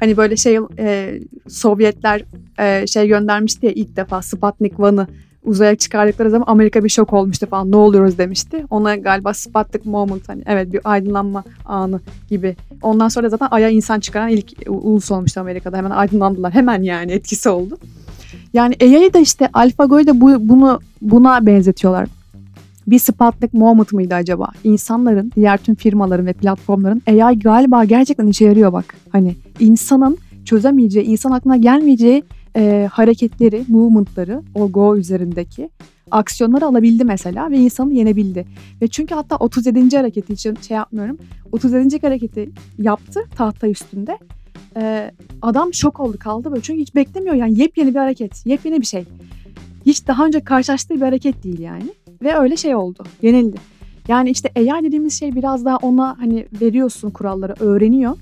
Hani 0.00 0.16
böyle 0.16 0.36
şey 0.36 0.58
e, 0.78 1.20
Sovyetler 1.48 2.24
e, 2.58 2.86
şey 2.86 3.08
göndermişti 3.08 3.66
ya 3.66 3.72
ilk 3.72 3.96
defa 3.96 4.22
Sputnik 4.22 4.72
1'ı 4.72 5.06
uzaya 5.44 5.76
çıkardıkları 5.76 6.30
zaman 6.30 6.46
Amerika 6.48 6.84
bir 6.84 6.88
şok 6.88 7.12
olmuştu 7.12 7.46
falan 7.46 7.70
ne 7.70 7.76
oluyoruz 7.76 8.18
demişti. 8.18 8.64
Ona 8.70 8.96
galiba 8.96 9.34
Sputnik 9.34 9.86
moment 9.86 10.28
hani 10.28 10.42
evet 10.46 10.72
bir 10.72 10.80
aydınlanma 10.84 11.44
anı 11.64 12.00
gibi. 12.30 12.56
Ondan 12.82 13.08
sonra 13.08 13.28
zaten 13.28 13.48
Ay'a 13.50 13.68
insan 13.68 14.00
çıkaran 14.00 14.28
ilk 14.28 14.52
ulus 14.68 15.10
olmuştu 15.10 15.40
Amerika'da. 15.40 15.76
Hemen 15.76 15.90
aydınlandılar. 15.90 16.52
Hemen 16.54 16.82
yani 16.82 17.12
etkisi 17.12 17.48
oldu. 17.48 17.78
Yani 18.52 18.74
AI'yi 18.82 19.14
da 19.14 19.18
işte 19.18 19.48
AlphaGo'yu 19.52 20.06
da 20.06 20.20
bu, 20.20 20.48
bunu 20.48 20.80
buna 21.02 21.46
benzetiyorlar. 21.46 22.08
Bir 22.86 22.98
Sputnik 22.98 23.54
moment 23.54 23.92
mıydı 23.92 24.14
acaba? 24.14 24.48
İnsanların, 24.64 25.32
diğer 25.36 25.58
tüm 25.58 25.74
firmaların 25.74 26.26
ve 26.26 26.32
platformların 26.32 27.02
AI 27.06 27.38
galiba 27.38 27.84
gerçekten 27.84 28.26
işe 28.26 28.44
yarıyor 28.44 28.72
bak. 28.72 28.94
Hani 29.12 29.36
insanın 29.60 30.18
çözemeyeceği, 30.44 31.06
insan 31.06 31.30
aklına 31.30 31.56
gelmeyeceği 31.56 32.22
e, 32.56 32.88
hareketleri, 32.92 33.64
movement'ları 33.68 34.42
o 34.54 34.72
Go 34.72 34.96
üzerindeki 34.96 35.70
aksiyonları 36.10 36.66
alabildi 36.66 37.04
mesela 37.04 37.50
ve 37.50 37.56
insanı 37.56 37.94
yenebildi. 37.94 38.46
Ve 38.82 38.88
çünkü 38.88 39.14
hatta 39.14 39.36
37. 39.36 39.96
hareketi 39.96 40.32
için 40.32 40.54
şey 40.54 40.76
yapmıyorum. 40.76 41.18
37. 41.52 42.00
hareketi 42.00 42.50
yaptı 42.78 43.20
tahta 43.36 43.68
üstünde. 43.68 44.18
Ee, 44.76 45.10
adam 45.42 45.74
şok 45.74 46.00
oldu 46.00 46.16
kaldı 46.18 46.50
böyle 46.50 46.62
çünkü 46.62 46.80
hiç 46.80 46.94
beklemiyor 46.94 47.34
yani 47.34 47.60
yepyeni 47.60 47.94
bir 47.94 47.98
hareket, 47.98 48.46
yepyeni 48.46 48.80
bir 48.80 48.86
şey. 48.86 49.04
Hiç 49.86 50.06
daha 50.06 50.26
önce 50.26 50.40
karşılaştığı 50.40 50.94
bir 50.94 51.00
hareket 51.00 51.44
değil 51.44 51.58
yani. 51.58 51.94
Ve 52.22 52.36
öyle 52.36 52.56
şey 52.56 52.74
oldu, 52.74 53.04
yenildi. 53.22 53.56
Yani 54.08 54.30
işte 54.30 54.50
AI 54.56 54.84
dediğimiz 54.84 55.18
şey 55.18 55.34
biraz 55.34 55.64
daha 55.64 55.76
ona 55.76 56.16
hani 56.18 56.46
veriyorsun 56.60 57.10
kuralları, 57.10 57.54
öğreniyor. 57.60 58.16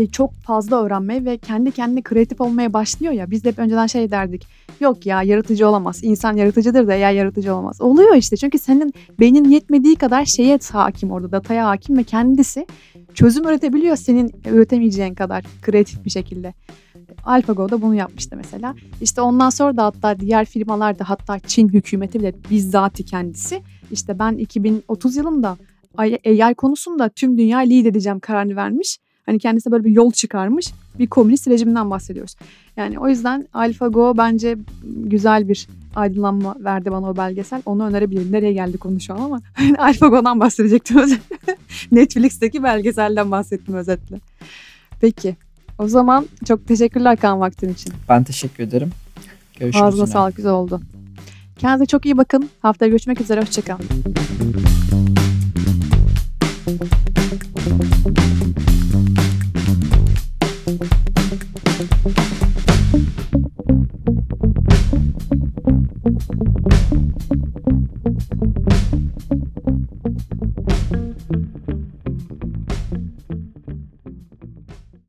Ve 0.00 0.06
çok 0.06 0.34
fazla 0.34 0.84
öğrenmeye 0.84 1.24
ve 1.24 1.38
kendi 1.38 1.70
kendine 1.70 2.02
kreatif 2.02 2.40
olmaya 2.40 2.72
başlıyor 2.72 3.12
ya. 3.12 3.30
Biz 3.30 3.44
de 3.44 3.48
hep 3.48 3.58
önceden 3.58 3.86
şey 3.86 4.10
derdik. 4.10 4.46
Yok 4.80 5.06
ya 5.06 5.22
yaratıcı 5.22 5.68
olamaz. 5.68 6.00
İnsan 6.04 6.36
yaratıcıdır 6.36 6.88
da 6.88 6.92
AI 6.92 7.16
yaratıcı 7.16 7.54
olamaz. 7.54 7.80
Oluyor 7.80 8.16
işte 8.16 8.36
çünkü 8.36 8.58
senin 8.58 8.94
beynin 9.20 9.44
yetmediği 9.44 9.96
kadar 9.96 10.24
şeye 10.24 10.58
hakim 10.72 11.10
orada, 11.10 11.32
dataya 11.32 11.66
hakim 11.66 11.98
ve 11.98 12.04
kendisi 12.04 12.66
çözüm 13.14 13.48
üretebiliyor 13.48 13.96
senin 13.96 14.32
üretemeyeceğin 14.50 15.14
kadar 15.14 15.44
kreatif 15.62 16.04
bir 16.04 16.10
şekilde. 16.10 16.54
AlphaGo 17.24 17.68
da 17.68 17.82
bunu 17.82 17.94
yapmıştı 17.94 18.36
mesela. 18.36 18.74
İşte 19.00 19.20
ondan 19.20 19.50
sonra 19.50 19.76
da 19.76 19.84
hatta 19.84 20.20
diğer 20.20 20.44
firmalar 20.44 20.98
da 20.98 21.10
hatta 21.10 21.38
Çin 21.38 21.68
hükümeti 21.68 22.20
bile 22.20 22.34
bizzati 22.50 23.04
kendisi 23.04 23.62
işte 23.90 24.18
ben 24.18 24.32
2030 24.32 25.16
yılında 25.16 25.56
AI 25.98 26.54
konusunda 26.54 27.08
tüm 27.08 27.38
dünya 27.38 27.58
lead 27.58 27.84
edeceğim 27.84 28.20
kararını 28.20 28.56
vermiş. 28.56 28.98
Hani 29.26 29.38
kendisine 29.38 29.72
böyle 29.72 29.84
bir 29.84 29.90
yol 29.90 30.12
çıkarmış. 30.12 30.66
Bir 30.98 31.06
komünist 31.06 31.48
rejimden 31.48 31.90
bahsediyoruz. 31.90 32.36
Yani 32.76 32.98
o 32.98 33.08
yüzden 33.08 33.48
AlphaGo 33.54 34.14
bence 34.16 34.56
güzel 34.84 35.48
bir 35.48 35.68
aydınlanma 35.94 36.56
verdi 36.58 36.90
bana 36.90 37.10
o 37.10 37.16
belgesel. 37.16 37.62
Onu 37.66 37.86
önerebilirim. 37.86 38.32
Nereye 38.32 38.52
geldi 38.52 38.78
konu 38.78 39.00
şu 39.00 39.14
an 39.14 39.18
ama 39.18 39.40
AlphaGo'dan 39.78 40.40
bahsedecektim. 40.40 41.00
Netflix'teki 41.92 42.62
belgeselden 42.62 43.30
bahsettim 43.30 43.74
özetle. 43.74 44.20
Peki. 45.00 45.36
O 45.78 45.88
zaman 45.88 46.26
çok 46.44 46.68
teşekkürler 46.68 47.16
Kaan 47.16 47.40
vaktin 47.40 47.72
için. 47.72 47.92
Ben 48.08 48.24
teşekkür 48.24 48.64
ederim. 48.64 48.90
Görüşürüz 49.58 49.84
Ağzına 49.84 50.02
yine. 50.02 50.12
sağlık 50.12 50.36
güzel 50.36 50.52
oldu. 50.52 50.80
Kendinize 51.58 51.86
çok 51.86 52.06
iyi 52.06 52.16
bakın. 52.16 52.50
Haftaya 52.62 52.88
görüşmek 52.90 53.20
üzere. 53.20 53.40
Hoşçakalın. 53.40 53.84